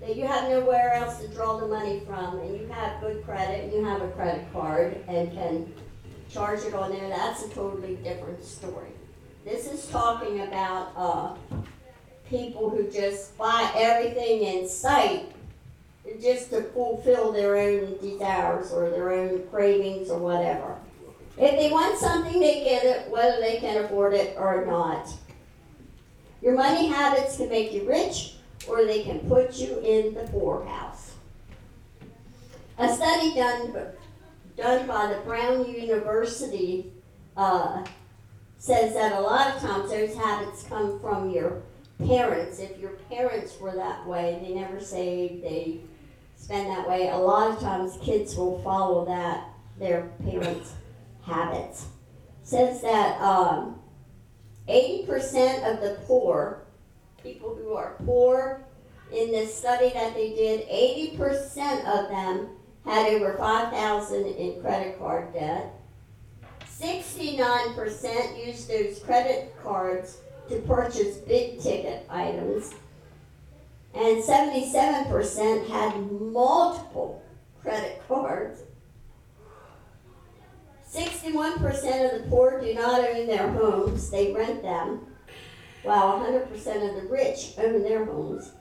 [0.00, 3.64] that you have nowhere else to draw the money from and you have good credit
[3.64, 5.72] and you have a credit card and can
[6.28, 8.90] charge it on there, that's a totally different story.
[9.44, 11.34] This is talking about uh,
[12.32, 15.30] people who just buy everything in sight
[16.20, 20.78] just to fulfill their own desires or their own cravings or whatever.
[21.36, 25.08] If they want something, they get it, whether they can afford it or not.
[26.40, 28.34] Your money habits can make you rich
[28.66, 31.12] or they can put you in the poorhouse.
[32.78, 33.74] A study done,
[34.56, 36.90] done by the Brown University
[37.36, 37.84] uh,
[38.58, 41.62] says that a lot of times those habits come from your
[42.06, 42.58] parents.
[42.58, 45.80] If your parents were that way, they never say they
[46.36, 47.08] spend that way.
[47.08, 49.48] A lot of times kids will follow that,
[49.78, 50.74] their parents'
[51.24, 51.86] habits.
[52.42, 53.80] Says that um,
[54.68, 56.62] 80% of the poor,
[57.22, 58.64] people who are poor,
[59.12, 62.48] in this study that they did, 80% of them
[62.84, 65.72] had over 5,000 in credit card debt.
[66.66, 70.18] 69% used those credit cards
[70.52, 72.72] to purchase big ticket items.
[73.94, 77.22] And 77% had multiple
[77.60, 78.60] credit cards.
[80.92, 85.06] 61% of the poor do not own their homes, they rent them,
[85.82, 88.52] while 100% of the rich own their homes.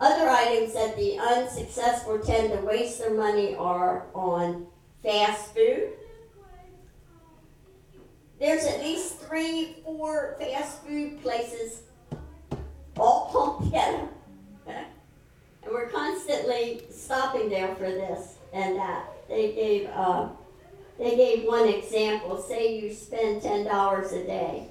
[0.00, 4.66] Other items that the unsuccessful tend to waste their money are on
[5.04, 5.92] fast food.
[8.42, 11.82] There's at least three, four fast food places
[12.96, 14.08] all pumped together.
[14.66, 19.04] And we're constantly stopping there for this and that.
[19.28, 20.26] They gave, uh,
[20.98, 22.36] they gave one example.
[22.42, 24.66] Say you spend ten dollars a day,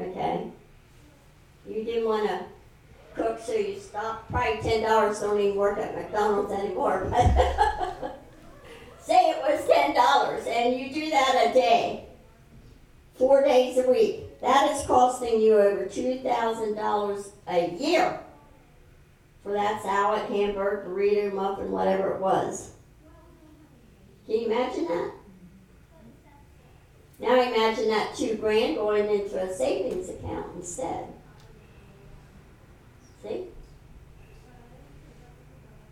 [0.00, 0.50] okay?
[1.68, 2.46] You didn't want to
[3.14, 4.30] cook, so you stopped.
[4.30, 7.06] Probably ten dollars don't even work at McDonald's anymore.
[8.98, 12.06] Say it was ten dollars, and you do that a day,
[13.20, 14.40] four days a week.
[14.40, 18.18] That is costing you over two thousand dollars a year
[19.42, 22.72] for that salad, hamburger, burrito, muffin, whatever it was.
[24.24, 25.12] Can you imagine that?
[27.18, 31.04] Now imagine that two grand going into a savings account instead.
[33.22, 33.44] See?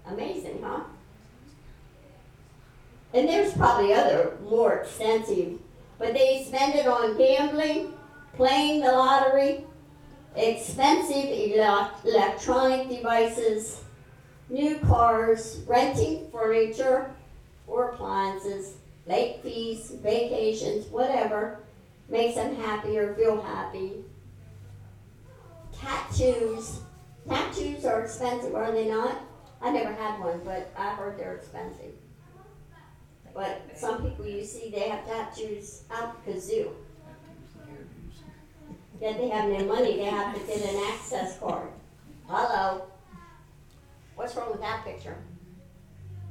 [0.07, 0.85] Amazing, huh?
[3.13, 5.59] And there's probably other more extensive,
[5.99, 7.93] but they spend it on gambling,
[8.35, 9.65] playing the lottery,
[10.37, 13.83] expensive ele- electronic devices,
[14.49, 17.11] new cars, renting furniture
[17.67, 18.75] or appliances,
[19.07, 21.61] late fees, vacations, whatever
[22.09, 24.05] makes them happy or feel happy.
[25.73, 26.81] Tattoos.
[27.29, 29.21] Tattoos are expensive, are they not?
[29.61, 31.93] I never had one, but I heard they're expensive.
[33.39, 36.73] But some people you see, they have tattoos out the kazoo.
[39.01, 41.69] Yet they have no money, they have to get an access card.
[42.27, 42.83] Hello?
[44.17, 45.17] What's wrong with that picture?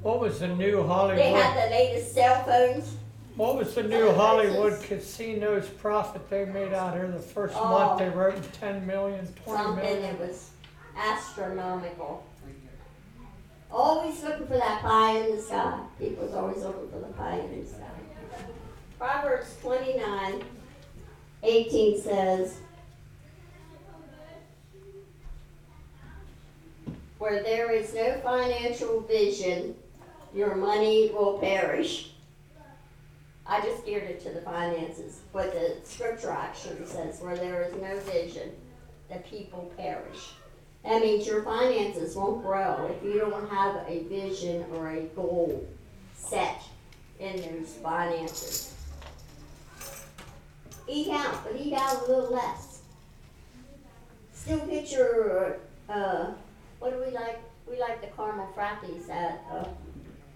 [0.02, 1.18] What was the new Hollywood?
[1.20, 2.98] They have the latest cell phones.
[3.38, 7.70] What was the new Hollywood casinos profit they made out here the first Oh.
[7.70, 8.00] month?
[8.00, 8.18] They oh.
[8.18, 10.02] wrote ten million, twenty Something million.
[10.02, 10.50] that was
[10.98, 12.26] astronomical.
[13.72, 15.80] Always looking for that pie in the sky.
[15.99, 17.84] People's always looking for the pie in the sky.
[18.98, 20.44] Proverbs 29
[21.44, 22.57] 18 says,
[27.19, 29.76] Where there is no financial vision,
[30.34, 32.11] your money will perish.
[33.45, 37.73] I just geared it to the finances, but the scripture actually says where there is
[37.81, 38.52] no vision,
[39.10, 40.31] the people perish.
[40.84, 45.68] That means your finances won't grow if you don't have a vision or a goal
[46.16, 46.62] set
[47.20, 48.74] in those finances.
[50.88, 52.82] Eat out, but eat out a little less.
[54.34, 55.58] Still get your,
[55.90, 56.28] uh,
[56.80, 57.41] what do we like?
[57.70, 59.66] We like the caramel frappies at uh,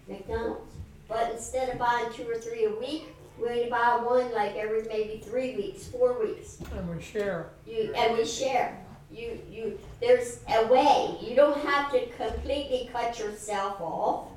[0.06, 0.74] McDonald's.
[1.08, 3.08] But instead of buying two or three a week,
[3.40, 6.58] we only buy one like every maybe three weeks, four weeks.
[6.76, 7.50] And we share.
[7.66, 8.78] You and we share.
[9.12, 11.16] You you there's a way.
[11.20, 14.28] You don't have to completely cut yourself off,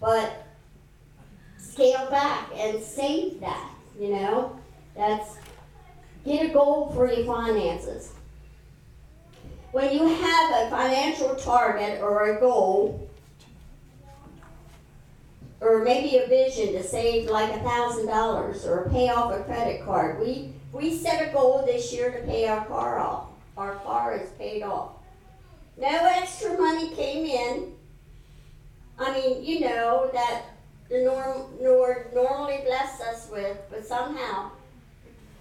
[0.00, 0.46] but
[1.56, 3.72] scale back and save that.
[3.98, 4.58] You know,
[4.96, 5.36] that's
[6.24, 8.12] get a goal for your finances.
[9.72, 13.08] When you have a financial target or a goal,
[15.60, 19.84] or maybe a vision to save like a thousand dollars or pay off a credit
[19.84, 20.18] card.
[20.20, 23.29] We we set a goal this year to pay our car off.
[23.60, 24.92] Our car is paid off.
[25.76, 27.74] No extra money came in.
[28.98, 30.44] I mean, you know that
[30.88, 34.50] the norm Lord normally bless us with, but somehow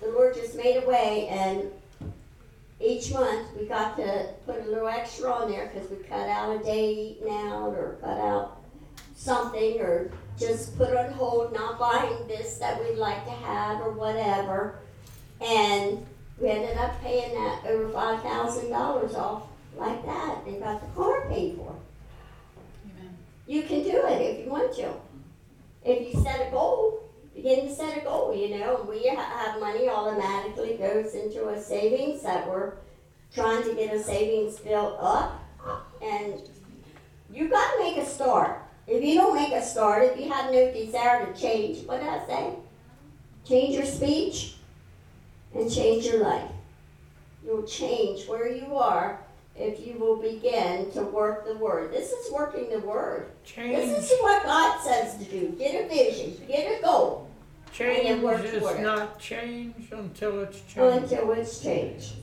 [0.02, 1.72] the Lord just made a way and
[2.82, 6.60] each month we got to put a little extra on there because we cut out
[6.60, 8.62] a day eating out or cut out
[9.16, 13.92] something or just put on hold not buying this that we'd like to have or
[13.92, 14.80] whatever.
[15.40, 16.06] And
[16.40, 19.44] we ended up paying that over five thousand dollars off
[19.76, 21.76] like that and got the car paid for.
[22.86, 23.18] Amen.
[23.48, 24.94] You can do it if you want to.
[25.84, 27.04] If you set a goal,
[27.36, 31.62] begin to set a goal, you know, we ha- have money automatically goes into a
[31.62, 32.74] savings that we're
[33.34, 35.42] trying to get a savings built up.
[36.02, 36.36] And
[37.32, 38.62] you got to make a start.
[38.88, 42.10] If you don't make a start, if you have no desire to change, what did
[42.10, 42.54] I say?
[43.46, 44.56] Change your speech
[45.54, 46.52] and change your life.
[47.44, 49.20] You'll change where you are
[49.56, 51.92] if you will begin to work the word.
[51.92, 53.32] This is working the word.
[53.44, 55.56] Change, This is what God says to do.
[55.58, 57.30] Get a vision, get a goal
[57.74, 58.84] change and work is toward it.
[58.84, 61.04] not change until it's changed.
[61.04, 62.14] until it's changed.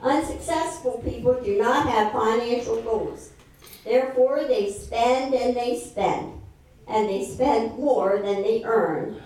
[0.00, 3.30] Unsuccessful people do not have financial goals.
[3.84, 6.40] Therefore, they spend and they spend,
[6.88, 9.22] and they spend more than they earn.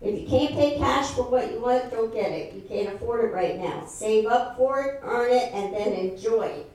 [0.00, 2.54] If you can't pay cash for what you want, don't get it.
[2.54, 3.84] You can't afford it right now.
[3.86, 6.70] Save up for it, earn it, and then enjoy it.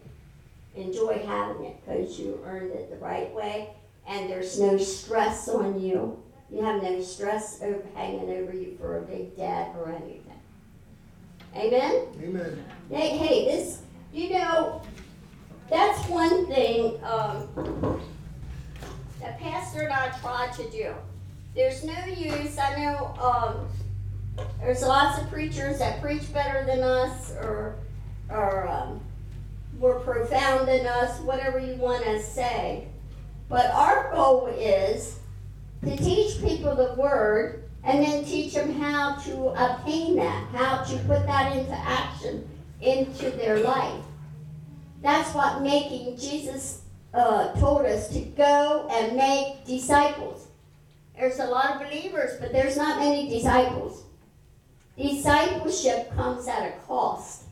[0.75, 3.69] Enjoy having it because you earned it the right way,
[4.07, 6.21] and there's no stress on you.
[6.51, 10.19] You have no stress over, hanging over you for a big debt or anything.
[11.55, 12.07] Amen?
[12.21, 12.65] Amen.
[12.89, 13.81] Hey, hey, this,
[14.11, 14.81] you know,
[15.69, 18.01] that's one thing um,
[19.21, 20.93] that Pastor and I try to do.
[21.55, 27.31] There's no use, I know um, there's lots of preachers that preach better than us
[27.35, 27.75] or,
[28.29, 28.99] or um,
[29.79, 32.87] more profound than us, whatever you want to say.
[33.49, 35.19] But our goal is
[35.83, 40.97] to teach people the word and then teach them how to obtain that, how to
[40.99, 42.47] put that into action
[42.81, 44.01] into their life.
[45.01, 46.81] That's what making Jesus
[47.13, 50.42] uh, told us to go and make disciples.
[51.17, 54.03] There's a lot of believers, but there's not many disciples.
[54.97, 57.43] Discipleship comes at a cost.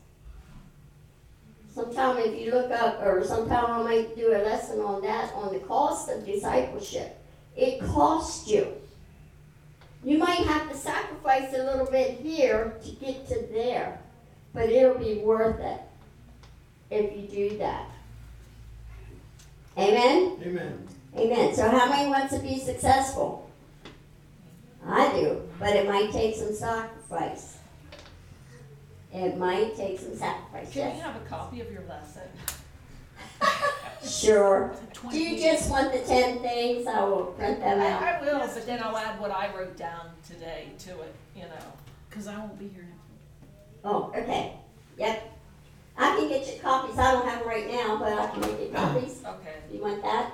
[1.74, 5.54] Sometime if you look up, or sometime I might do a lesson on that, on
[5.54, 7.18] the cost of discipleship.
[7.56, 8.68] It costs you.
[10.04, 14.00] You might have to sacrifice a little bit here to get to there,
[14.54, 15.80] but it'll be worth it
[16.90, 17.86] if you do that.
[19.78, 20.38] Amen?
[20.44, 20.88] Amen.
[21.18, 21.56] Amen.
[21.56, 23.50] So, how many wants to be successful?
[24.88, 27.58] I do, but it might take some sacrifice.
[29.14, 30.72] It might take some sacrifice.
[30.72, 31.02] Can we Yes.
[31.02, 32.24] have a copy of your lesson?
[34.04, 34.74] Sure.
[35.12, 36.88] Do you just want the 10 things?
[36.88, 38.02] I will print them out.
[38.02, 41.44] I, I will, but then I'll add what I wrote down today to it, you
[41.44, 41.72] know.
[42.10, 43.80] Cause I won't be here next week.
[43.86, 44.54] Oh, okay.
[44.98, 45.32] Yep.
[45.98, 46.98] I can get you copies.
[46.98, 49.22] I don't have them right now, but I can make you copies.
[49.24, 49.56] Okay.
[49.72, 50.32] You want that?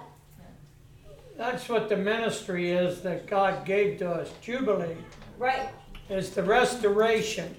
[1.37, 4.33] That's what the ministry is that God gave to us.
[4.41, 4.97] Jubilee
[5.37, 5.69] Right.
[6.09, 7.55] is the restoration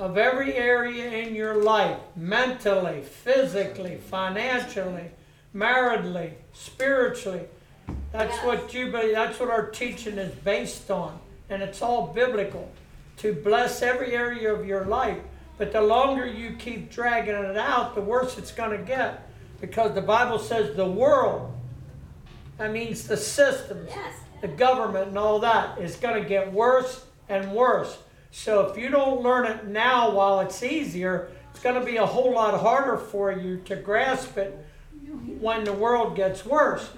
[0.00, 5.12] of every area in your life mentally, physically, financially,
[5.54, 7.42] maritally, spiritually.
[8.10, 11.20] That's what Jubilee, that's what our teaching is based on.
[11.48, 12.68] And it's all biblical
[13.18, 15.18] to bless every area of your life.
[15.56, 19.30] But the longer you keep dragging it out, the worse it's going to get.
[19.60, 21.53] Because the Bible says the world,
[22.58, 24.14] that means the systems, Yes.
[24.40, 27.98] the government and all that is going to get worse and worse.
[28.30, 32.06] So if you don't learn it now while it's easier, it's going to be a
[32.06, 34.66] whole lot harder for you to grasp it
[35.40, 36.90] when the world gets worse.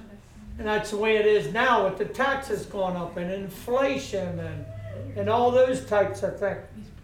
[0.59, 4.65] And that's the way it is now with the taxes going up and inflation and,
[5.17, 6.63] and all those types of things.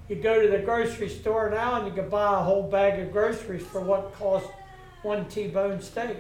[0.09, 3.13] You go to the grocery store now and you can buy a whole bag of
[3.13, 4.47] groceries for what cost
[5.03, 6.17] one T-bone steak.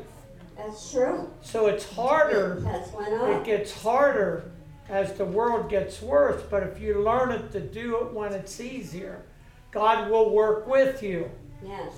[0.56, 1.30] That's true.
[1.40, 2.58] So it's harder.
[2.58, 4.50] It has went It gets harder
[4.88, 8.60] as the world gets worse, but if you learn it to do it when it's
[8.60, 9.22] easier,
[9.70, 11.30] God will work with you.
[11.64, 11.92] Yes.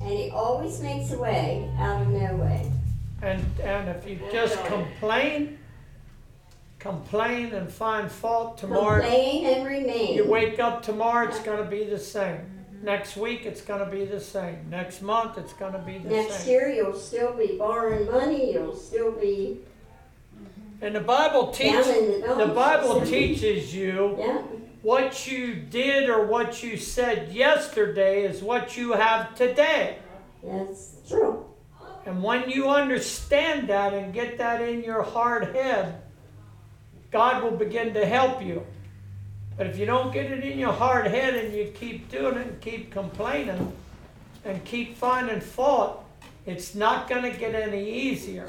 [0.00, 2.70] And he always makes a way out of no way.
[3.22, 5.58] And, and if you just complain,
[6.78, 10.14] complain and find fault tomorrow, Complain and remain.
[10.14, 12.40] you wake up tomorrow, it's gonna be the same.
[12.82, 14.68] Next week, it's gonna be the same.
[14.70, 16.50] Next month, it's gonna be the Next same.
[16.52, 19.60] year, you'll still be borrowing money, you'll still be
[20.82, 22.44] And the Bible down teaches, in the dumps.
[22.46, 24.42] the Bible teaches you Yeah,
[24.82, 29.98] what you did or what you said yesterday is what you have today.
[30.42, 31.44] that's true.
[32.04, 36.02] And when you understand that and get that in your hard head,
[37.10, 38.64] God will begin to help you.
[39.56, 42.46] But if you don't get it in your hard head and you keep doing it
[42.46, 43.72] and keep complaining
[44.44, 46.04] and keep finding fault,
[46.44, 48.48] it's not going to get any easier.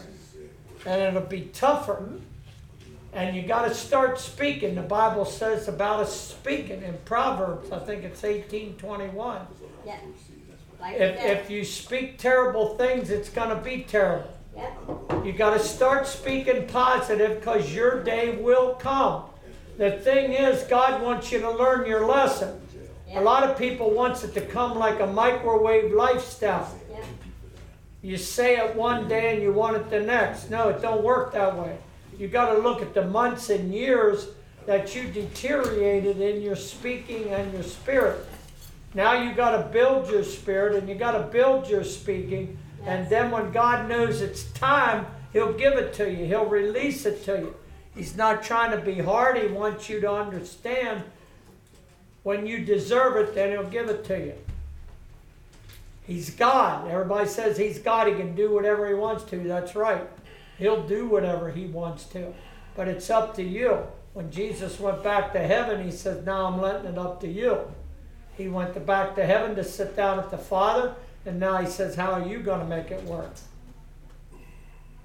[0.85, 2.09] And it'll be tougher.
[3.13, 4.75] And you got to start speaking.
[4.75, 9.47] The Bible says about us speaking in Proverbs, I think it's 1821.
[9.85, 9.95] Yeah.
[10.79, 11.25] Like If, that.
[11.25, 14.29] if you speak terrible things, it's going to be terrible.
[14.55, 14.69] Yeah.
[15.23, 19.23] You got to start speaking positive because your day will come.
[19.77, 22.59] The thing is, God wants you to learn your lesson.
[23.13, 26.75] A lot of people wants it to come like a microwave lifestyle.
[26.91, 27.03] Yeah.
[28.01, 30.49] You say it one day and you want it the next.
[30.49, 31.77] No, it don't work that way.
[32.17, 34.27] You got to look at the months and years
[34.65, 38.25] that you deteriorated in your speaking and your spirit.
[38.93, 42.57] Now you got to build your spirit and you got to build your speaking.
[42.85, 46.25] And then when God knows it's time, He'll give it to you.
[46.25, 47.55] He'll release it to you.
[47.97, 49.37] He's not trying to be hard.
[49.37, 51.03] He wants you to understand
[52.21, 54.33] when you deserve it, then He'll give it to you.
[56.03, 56.87] He's God.
[56.87, 58.07] Everybody says He's God.
[58.07, 59.37] He can do whatever He wants to.
[59.39, 60.07] That's right.
[60.59, 62.33] He'll do whatever He wants to.
[62.75, 63.79] But it's up to you.
[64.13, 67.61] When Jesus went back to heaven, He says, Now I'm letting it up to you.
[68.35, 70.93] He went to back to heaven to sit down at the Father,
[71.25, 73.33] and now He says, How are you going to make it work?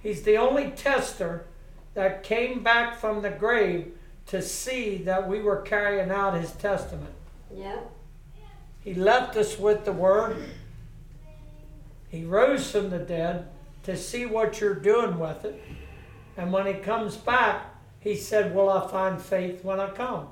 [0.03, 1.47] He's the only tester
[1.95, 3.93] that came back from the grave
[4.27, 7.15] to see that we were carrying out His testament.
[7.55, 7.81] Yeah.
[8.83, 10.37] He left us with the word.
[12.09, 13.49] He rose from the dead
[13.85, 15.63] to see what you're doing with it.
[16.37, 20.29] And when he comes back, he said, Will I find faith when I come?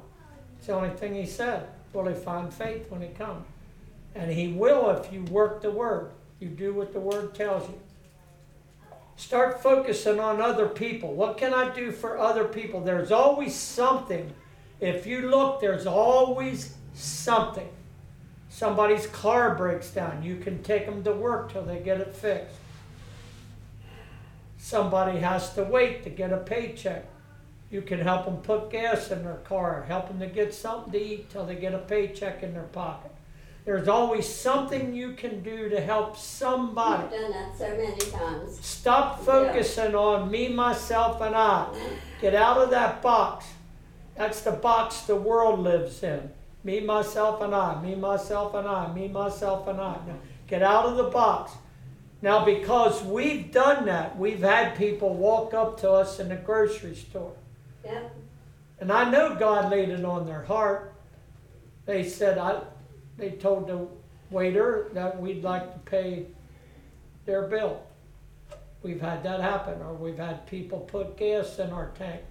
[0.58, 1.68] It's the only thing he said.
[1.92, 3.46] Will he find faith when he comes?
[4.14, 6.10] And he will if you work the word.
[6.40, 7.78] You do what the word tells you.
[9.20, 11.12] Start focusing on other people.
[11.12, 12.80] What can I do for other people?
[12.80, 14.32] There's always something.
[14.80, 17.68] If you look, there's always something.
[18.48, 20.22] Somebody's car breaks down.
[20.22, 22.56] You can take them to work till they get it fixed.
[24.56, 27.04] Somebody has to wait to get a paycheck.
[27.70, 30.98] You can help them put gas in their car, help them to get something to
[30.98, 33.12] eat till they get a paycheck in their pocket.
[33.64, 37.04] There's always something you can do to help somebody.
[37.04, 38.58] I've done that so many times.
[38.64, 41.68] Stop focusing on me, myself, and I.
[42.20, 43.46] Get out of that box.
[44.16, 46.30] That's the box the world lives in.
[46.64, 47.80] Me, myself, and I.
[47.82, 48.92] Me, myself, and I.
[48.92, 49.98] Me, myself, and I.
[50.06, 51.52] Now, get out of the box.
[52.22, 56.94] Now, because we've done that, we've had people walk up to us in the grocery
[56.94, 57.32] store.
[57.84, 58.08] Yeah.
[58.78, 60.94] And I know God laid it on their heart.
[61.86, 62.60] They said, I,
[63.20, 63.86] they told the
[64.30, 66.26] waiter that we'd like to pay
[67.26, 67.82] their bill.
[68.82, 72.22] We've had that happen, or we've had people put gas in our tank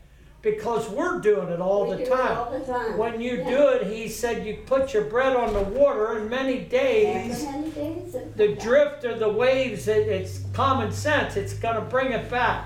[0.42, 2.38] because we're doing it all We the do it time.
[2.38, 2.98] All the time.
[2.98, 3.50] When you Yeah.
[3.50, 7.70] do it, he said you put your bread on the water, and many days many
[7.70, 11.36] days the drift of the waves, it, it's common sense.
[11.38, 12.66] It's going to bring it back.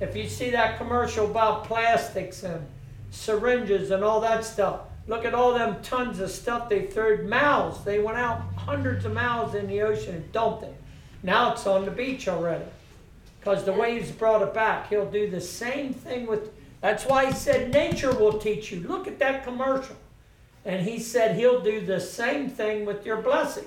[0.00, 2.64] If you see that commercial about plastics and
[3.10, 7.84] syringes and all that stuff, look at all them tons of stuff they threw miles.
[7.84, 10.74] They went out hundreds of miles in the ocean and dumped it.
[11.22, 12.66] Now it's on the beach already
[13.40, 14.88] because the waves brought it back.
[14.88, 16.50] He'll do the same thing with.
[16.80, 18.86] That's why he said nature will teach you.
[18.86, 19.96] Look at that commercial.
[20.64, 23.64] And he said he'll do the same thing with your blessing.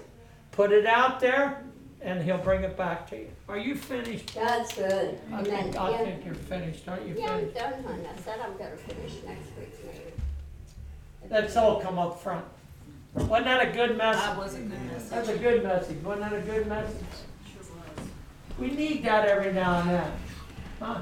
[0.51, 1.63] Put it out there,
[2.01, 3.27] and he'll bring it back to you.
[3.49, 4.35] Are you finished?
[4.35, 5.19] That's good.
[5.31, 5.43] I Amen.
[5.43, 5.97] think, I Yeah.
[5.97, 8.05] think you're finished, aren't you Yeah, I'm done, hon.
[8.05, 9.80] I said I'm gonna finish next week's
[11.31, 11.43] meeting.
[11.43, 12.45] Let's all come up front.
[13.13, 14.21] Wasn't that a good message?
[14.23, 15.09] That was a good message.
[15.09, 16.03] That's a good message.
[16.03, 16.95] Wasn't that a good message?
[17.45, 18.07] Sure was.
[18.57, 20.11] We need that every now and then.
[20.79, 21.01] Huh?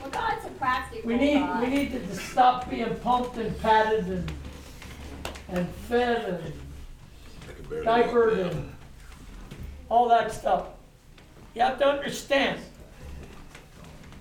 [0.00, 1.62] Well, God's a practical We need, God.
[1.62, 4.32] we need to just stop being pumped and patted and,
[5.50, 6.52] and fed
[7.70, 8.72] and diapered and
[9.90, 10.68] all that stuff.
[11.54, 12.60] You have to understand.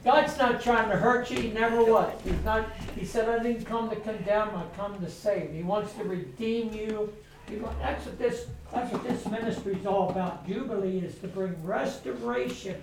[0.06, 2.14] God's not trying to hurt you, he never was.
[2.24, 5.52] He's not, he said, I didn't come to condemn, I come to save.
[5.52, 7.12] He wants to redeem you.
[7.50, 10.48] He That's what this, that's what this ministry is all about.
[10.48, 12.82] Jubilee is to bring restoration.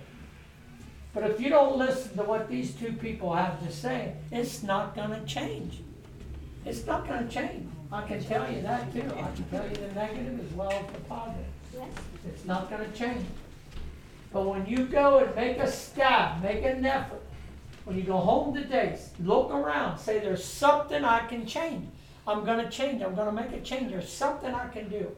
[1.13, 4.93] But if you don't listen to what these two people have to say, it's not
[4.93, 5.79] gonna change.
[6.65, 7.69] It's not gonna change.
[7.89, 9.03] I can tell you that too.
[9.05, 11.45] I can tell you the negative as well as the positive.
[12.27, 13.25] It's not gonna change.
[14.33, 17.21] But when you go and make a stab, make an effort,
[17.85, 21.87] when you go home today, look around, say, there's something I can change.
[22.25, 25.11] I'm gonna change, I'm gonna make a change, there's something I can do.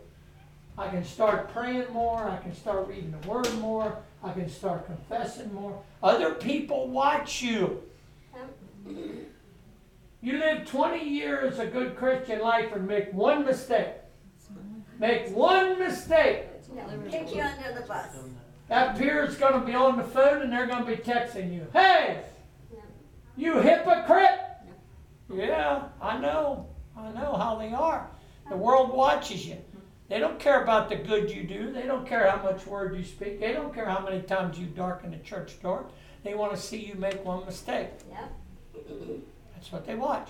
[0.78, 4.86] I can start praying more, I can start reading the word more, I can start
[4.86, 5.82] confessing more.
[6.04, 7.84] Other people watch you.
[10.22, 13.94] You live 20 years a good Christian life and make one mistake.
[15.00, 16.48] Make one mistake.
[17.10, 18.08] Kick you under the bus.
[18.68, 21.68] That peer's gonna be on the phone and they're gonna be texting you.
[21.74, 22.24] Hey,
[23.38, 24.40] you hypocrite!
[25.32, 26.68] Yeah, I know.
[26.98, 28.10] I know how they are.
[28.50, 29.58] The world watches you.
[30.08, 31.72] They don't care about the good you do.
[31.72, 33.40] They don't care how much word you speak.
[33.40, 35.88] They don't care how many times you darken the church door.
[36.24, 37.90] They want to see you make one mistake.
[38.12, 38.34] Yep.
[39.56, 40.30] That's what they watch.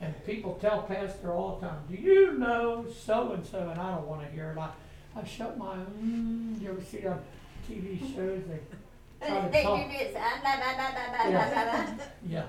[0.00, 3.68] And people tell Pastor all the time, Do you know so and so?
[3.68, 4.58] And I don't want to hear it.
[4.58, 4.70] I,
[5.16, 7.20] I shut my, mm, you ever see them
[7.68, 8.42] TV shows?
[8.48, 9.88] They try to They talk.
[9.90, 10.16] this.
[10.18, 12.04] ah, blah, blah, blah, blah, blah, blah, blah.
[12.28, 12.44] Yeah.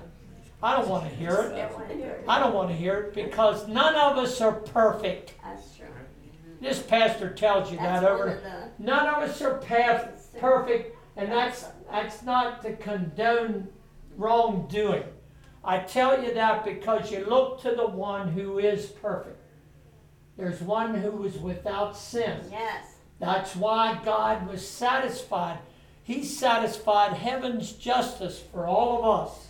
[0.62, 1.56] I don't want to hear it.
[1.56, 2.24] Don't wanna hear it.
[2.26, 5.34] I don't want to hear it because none of us are perfect.
[5.44, 5.86] That's true.
[6.60, 8.28] This pastor tells you That's that one over.
[8.36, 13.68] of the, None of us are path, perfect, and that's that's not to condone
[14.16, 15.04] wrongdoing.
[15.62, 19.38] I tell you that because you look to the one who is perfect.
[20.38, 22.40] There's one who is without sin.
[22.50, 22.94] yes.
[23.18, 25.58] That's why God was satisfied.
[26.04, 29.48] He satisfied heaven's justice for all of us,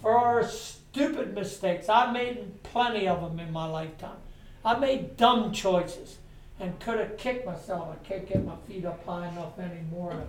[0.00, 1.88] for our stupid mistakes.
[1.88, 4.16] I made plenty of them in my lifetime.
[4.64, 6.18] I made dumb choices
[6.58, 7.88] and could have kicked myself.
[7.92, 10.24] I can't get my feet up high enough anymore.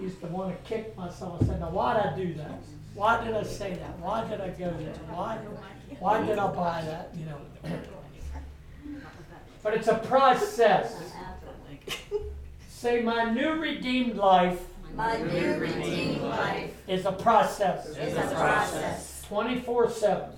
[0.00, 1.42] Used to want to kick myself.
[1.42, 2.58] I said, now why did I do that?
[2.94, 3.98] Why did I say that?
[3.98, 4.94] Why did I go there?
[5.10, 5.36] Why,
[6.00, 7.10] why did I buy that?
[7.16, 7.38] You know.
[9.62, 10.94] But it's a process.
[12.68, 14.58] Say, my new redeemed life
[14.94, 17.86] My new redeemed life is a process.
[17.96, 19.22] is a process.
[19.28, 20.30] 24 7,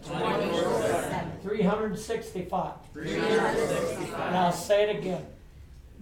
[1.43, 2.73] 365.
[2.93, 4.21] 365.
[4.21, 5.25] And I'll say it again.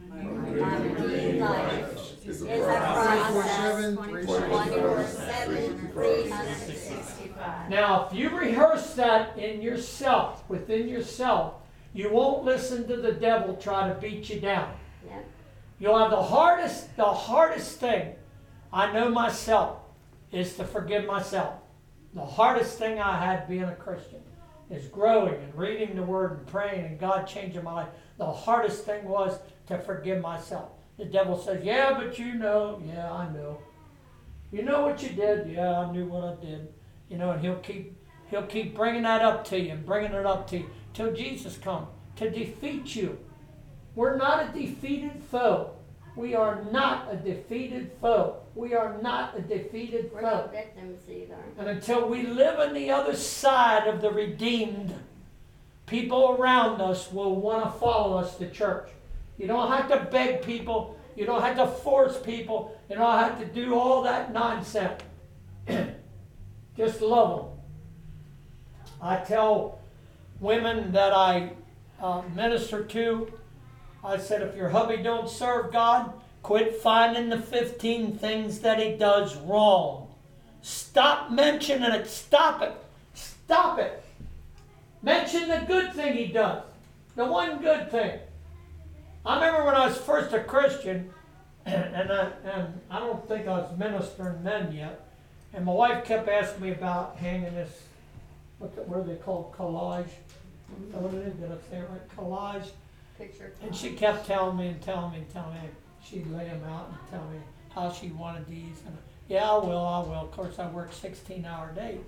[0.09, 3.97] My redeemed life is a process.
[3.97, 7.71] 24/7, 24/7, 365.
[7.71, 11.60] Now, if you rehearse that in yourself, within yourself,
[11.93, 14.73] you won't listen to the devil try to beat you down.
[15.07, 15.25] Yep.
[15.79, 18.15] You'll have the hardest, the hardest thing
[18.73, 19.79] I know myself
[20.31, 21.55] is to forgive myself.
[22.15, 24.21] The hardest thing I had being a Christian
[24.71, 27.89] is growing and reading the Word and praying and God changing my life.
[28.19, 30.71] The hardest thing was to forgive myself.
[30.99, 32.81] The devil says, Yeah, but you know.
[32.87, 33.59] Yeah, I know.
[34.53, 35.49] You know what you did?
[35.49, 36.69] Yeah, I knew what I did.
[37.09, 37.97] You know, and he'll keep
[38.29, 41.57] he'll keep bringing that up to you and bringing it up to you till Jesus
[41.59, 43.19] comes to defeat you.
[43.95, 45.73] We're not a defeated foe.
[46.17, 48.37] We are not a defeated foe.
[48.55, 50.27] We are not a defeated We're foe.
[50.27, 51.37] not victims either.
[51.59, 54.95] And until we live on the other side of the redeemed,
[55.87, 58.91] people around us will want to follow us to church.
[59.39, 60.99] You don't have to beg people.
[61.17, 62.79] You don't have to force people.
[62.89, 65.03] You don't have to do all that nonsense.
[66.77, 67.49] Just love them.
[69.03, 69.80] I tell
[70.41, 71.53] women that I
[72.01, 73.33] uh, minister to,
[74.03, 76.13] I said, if your hubby don't serve God,
[76.43, 80.09] quit finding the 15 things that he does wrong.
[80.63, 82.07] Stop mentioning it.
[82.07, 82.73] Stop it.
[83.15, 84.03] Stop it.
[85.03, 86.63] Mention the good thing he does.
[87.17, 88.19] The one good thing.
[89.25, 91.11] I remember when I was first a Christian,
[91.67, 95.07] and, I, and I don't think I was ministering then yet,
[95.53, 97.83] and my wife kept asking me about hanging this,
[98.59, 100.09] what, the, what are they called, collage?
[100.87, 101.35] Is that what it is?
[101.43, 102.17] I it?
[102.17, 102.71] Collage.
[103.19, 103.53] picture.
[103.63, 105.69] And she kept telling me and telling me and telling me,
[106.03, 107.39] she'd lay them out and tell me
[107.75, 108.83] how she wanted these.
[108.87, 108.97] And
[109.29, 110.15] yeah, I will, I will.
[110.15, 111.99] Of course, I worked 16 hour day.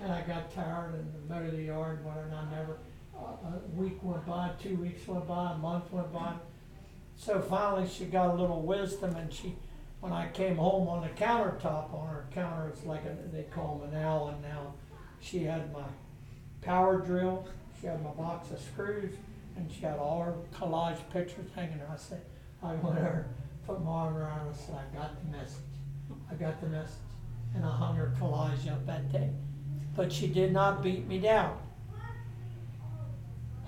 [0.00, 2.76] And I got tired and mowed the yard, whatever, and I never,
[3.14, 6.34] a a week went by, two weeks went by, a month went by.
[7.16, 9.54] So finally, she got a little wisdom and she,
[10.00, 13.78] when I came home on the countertop, on her counter, it's like a, they call
[13.78, 14.74] them an Allen now.
[15.20, 15.84] She had my
[16.60, 17.48] power drill,
[17.80, 19.14] she had my box of screws,
[19.56, 21.88] and she had all her collage pictures hanging there.
[21.92, 22.22] I said,
[22.62, 23.26] I went over,
[23.66, 25.58] put my arm around her, and said, I got the message.
[26.30, 26.94] I got the message.
[27.54, 29.30] And I hung her collage up that day.
[29.94, 31.58] But she did not beat me down.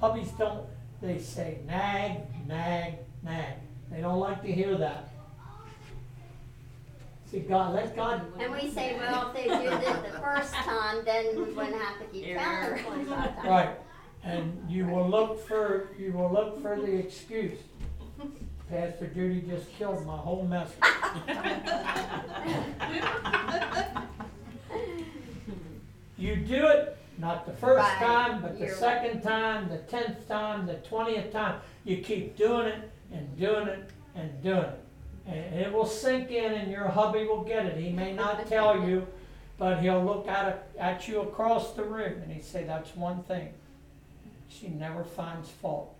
[0.02, 0.66] Hubbies don't,
[1.00, 3.54] they say nag, nag, nag.
[3.90, 5.08] They don't like to hear that.
[7.30, 11.04] See, God, let God, And we say, well, if they do this the first time,
[11.04, 13.48] then we wouldn't have to keep counting twenty-five times.
[13.48, 13.70] right,
[14.24, 17.58] and you will look for, you will look for the excuse.
[18.70, 20.76] Pastor Judy just killed my whole message.
[26.16, 28.76] You do it, not the first Right, time, but the you're right.
[28.78, 31.60] second time, the tenth time, the twentieth time.
[31.84, 34.80] You keep doing it and doing it and doing it.
[35.26, 37.76] And it will sink in and your hubby will get it.
[37.78, 39.06] He may not tell you,
[39.58, 43.22] but he'll look at, it- at you across the room and he'll say, that's one
[43.24, 43.50] thing.
[44.58, 45.94] She never finds fault.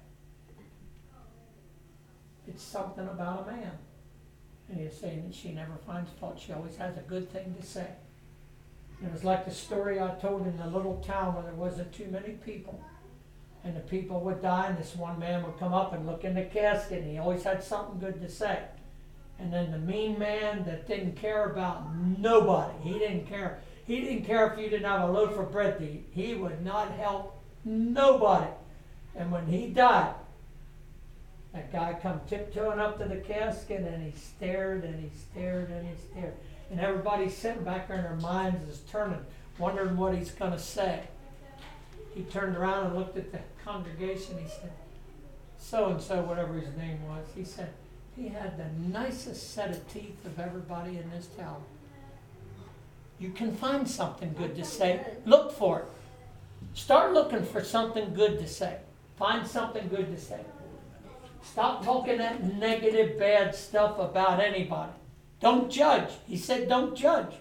[2.47, 3.73] It's something about a man.
[4.69, 6.41] And he's saying that she never finds fault.
[6.45, 7.87] She always has a good thing to say.
[9.03, 12.09] It was like the story I told in the little town where there wasn't too
[12.11, 12.83] many people.
[13.65, 16.35] And the people would die, and this one man would come up and look in
[16.35, 18.61] the casket, and he always had something good to say.
[19.39, 23.61] And then the mean man that didn't care about nobody, he didn't care.
[23.87, 26.07] He didn't care if you didn't have a loaf of bread to eat.
[26.13, 28.51] He would not help nobody.
[29.17, 30.15] And when he died,
[31.53, 35.87] that guy come tiptoeing up to the casket, and he stared and he stared and
[35.87, 36.35] he stared.
[36.71, 39.25] And everybody's sitting back there and their minds is turning,
[39.59, 41.01] wondering what he's going to say.
[42.15, 44.39] He turned around and looked at the congregation.
[44.39, 44.73] He said,
[45.59, 47.71] so and so, whatever his name was, he said,
[48.17, 51.63] he had the nicest set of teeth of everybody in this town.
[53.19, 55.01] You can find something good to say.
[55.25, 55.85] Look for it.
[56.79, 58.77] Start looking for something good to say.
[59.19, 60.41] Find something good to say.
[61.43, 64.93] Stop talking that negative, bad stuff about anybody.
[65.41, 66.09] Don't judge.
[66.25, 67.35] He said, don't judge.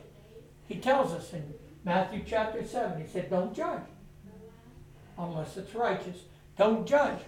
[0.68, 1.54] He tells us in
[1.86, 3.84] Matthew chapter 7, he said, don't judge
[5.20, 6.18] unless it's righteous.
[6.58, 7.20] Don't judge.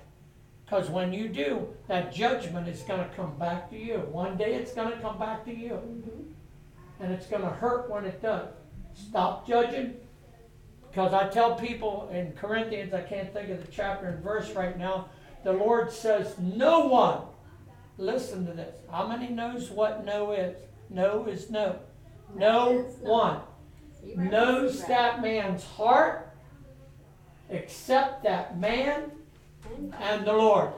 [0.65, 3.97] Because when you do, that judgment is going to come back to you.
[4.11, 5.73] One day it's going to come back to you.
[5.73, 7.03] Mm-hmm.
[7.03, 8.49] And it's going to hurt when it does.
[8.95, 9.93] Stop judging.
[10.89, 14.77] Because I tell people in Corinthians, I can't think of the chapter and verse right
[14.77, 15.09] now,
[15.43, 17.21] the Lord says, No one,
[17.97, 18.75] listen to this.
[18.91, 20.55] How many knows what no is?
[20.89, 21.77] No is no.
[22.35, 23.41] No one
[24.15, 26.29] knows that man's heart
[27.49, 29.11] except that man
[29.75, 30.71] And and the Lord.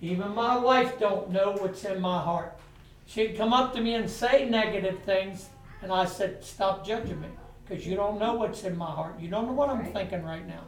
[0.00, 2.58] Even my wife don't know what's in my heart.
[3.06, 5.48] She'd come up to me and say negative things,
[5.82, 7.28] and I said, "Stop judging me,
[7.66, 9.18] because you don't know what's in my heart.
[9.18, 9.92] You don't know what I'm Right.
[9.92, 10.62] thinking right now."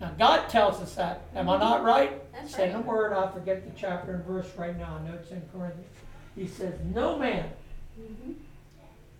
[0.00, 1.22] Now God tells us that.
[1.34, 2.32] Am I not right?
[2.32, 2.80] That's It's in the.
[2.80, 3.12] Word.
[3.12, 4.96] I forget the chapter and verse right now.
[5.00, 5.86] I know it's in Corinthians.
[6.34, 7.50] He says, "No man."
[8.00, 8.34] Mhm.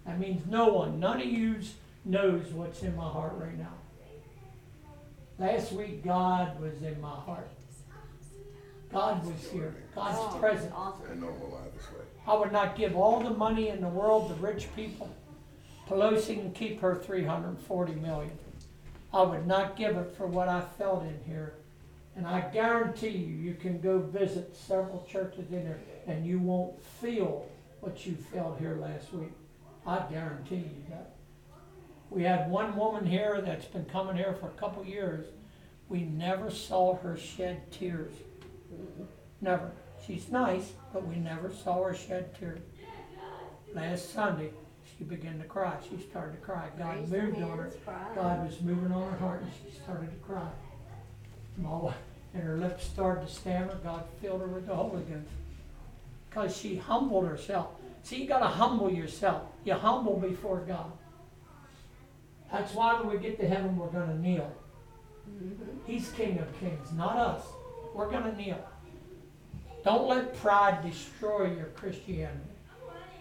[0.06, 0.98] That means no one.
[0.98, 1.74] None of yous
[2.04, 3.74] knows what's in my heart right now.
[5.38, 7.48] Last week, God was in my heart.
[8.92, 9.74] God was here.
[9.94, 10.72] God's Oh, present.
[10.74, 11.10] Awesome.
[11.12, 12.04] And normal life this way.
[12.26, 15.08] I would not give all the money in the world to rich people.
[15.90, 18.30] Pelosi can keep her 340 million.
[19.12, 21.54] I would not give it for what I felt in here.
[22.14, 26.80] And I guarantee you, you can go visit several churches in there and you won't
[26.80, 27.48] feel
[27.80, 29.32] what you felt here last week.
[29.84, 31.14] I guarantee you that.
[32.08, 35.26] We had one woman here that's been coming here for a couple years.
[35.88, 38.12] We never saw her shed tears.
[39.40, 39.72] Never.
[40.06, 42.60] She's nice, but we never saw her shed tears.
[43.74, 44.50] Last Sunday,
[45.00, 45.76] she began to cry.
[45.88, 46.68] She started to cry.
[46.78, 47.62] God Raise your moved on her.
[47.64, 48.06] hands, cry.
[48.14, 50.50] God was moving on her heart, and she started to cry.
[51.56, 51.94] My wife,
[52.34, 53.76] and her lips started to stammer.
[53.82, 55.26] God filled her with the Holy Ghost.
[56.28, 57.68] Because she humbled herself.
[58.02, 59.42] See, you got to humble yourself.
[59.64, 60.92] You humble before God.
[62.52, 64.52] That's why when we get to heaven, we're going to kneel.
[65.30, 65.56] Mhm.
[65.86, 67.44] He's King of Kings, not us.
[67.94, 68.62] We're going to kneel.
[69.82, 72.38] Don't let pride destroy your Christianity.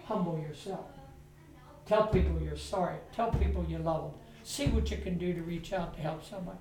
[0.06, 0.86] Humble yourself.
[1.90, 2.98] Tell people you're sorry.
[3.16, 4.22] Tell people you love them.
[4.44, 6.60] See what you can do to reach out to help somebody.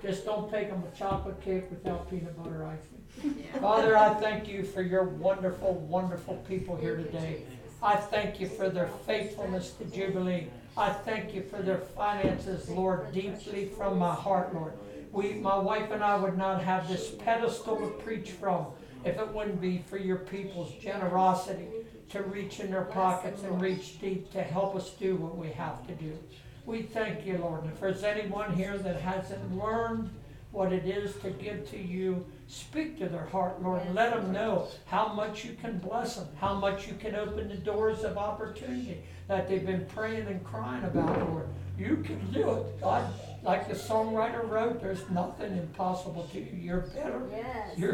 [0.00, 3.34] Just don't take them a chocolate cake without peanut butter icing.
[3.60, 7.42] Father, I thank you for your wonderful, wonderful people here today.
[7.82, 10.46] I thank you for their faithfulness to Jubilee.
[10.76, 14.74] I thank you for their finances, Lord, deeply from my heart, Lord.
[15.10, 18.66] We, my wife and I would not have this pedestal to preach from
[19.04, 21.66] if it wouldn't be for your people's generosity
[22.10, 25.86] to reach in their pockets and reach deep to help us do what we have
[25.86, 26.18] to do.
[26.66, 27.64] We thank you, Lord.
[27.64, 30.10] And if there's anyone here that hasn't learned
[30.50, 34.32] what it is to give to you, speak to their heart, Lord, and let them
[34.32, 38.16] know how much you can bless them, how much you can open the doors of
[38.16, 41.48] opportunity that they've been praying and crying about, Lord.
[41.78, 42.80] You can do it.
[42.80, 43.12] God,
[43.44, 46.56] like the songwriter wrote, there's nothing impossible to you.
[46.60, 47.22] You're better.
[47.30, 47.78] Yes.
[47.78, 47.86] You're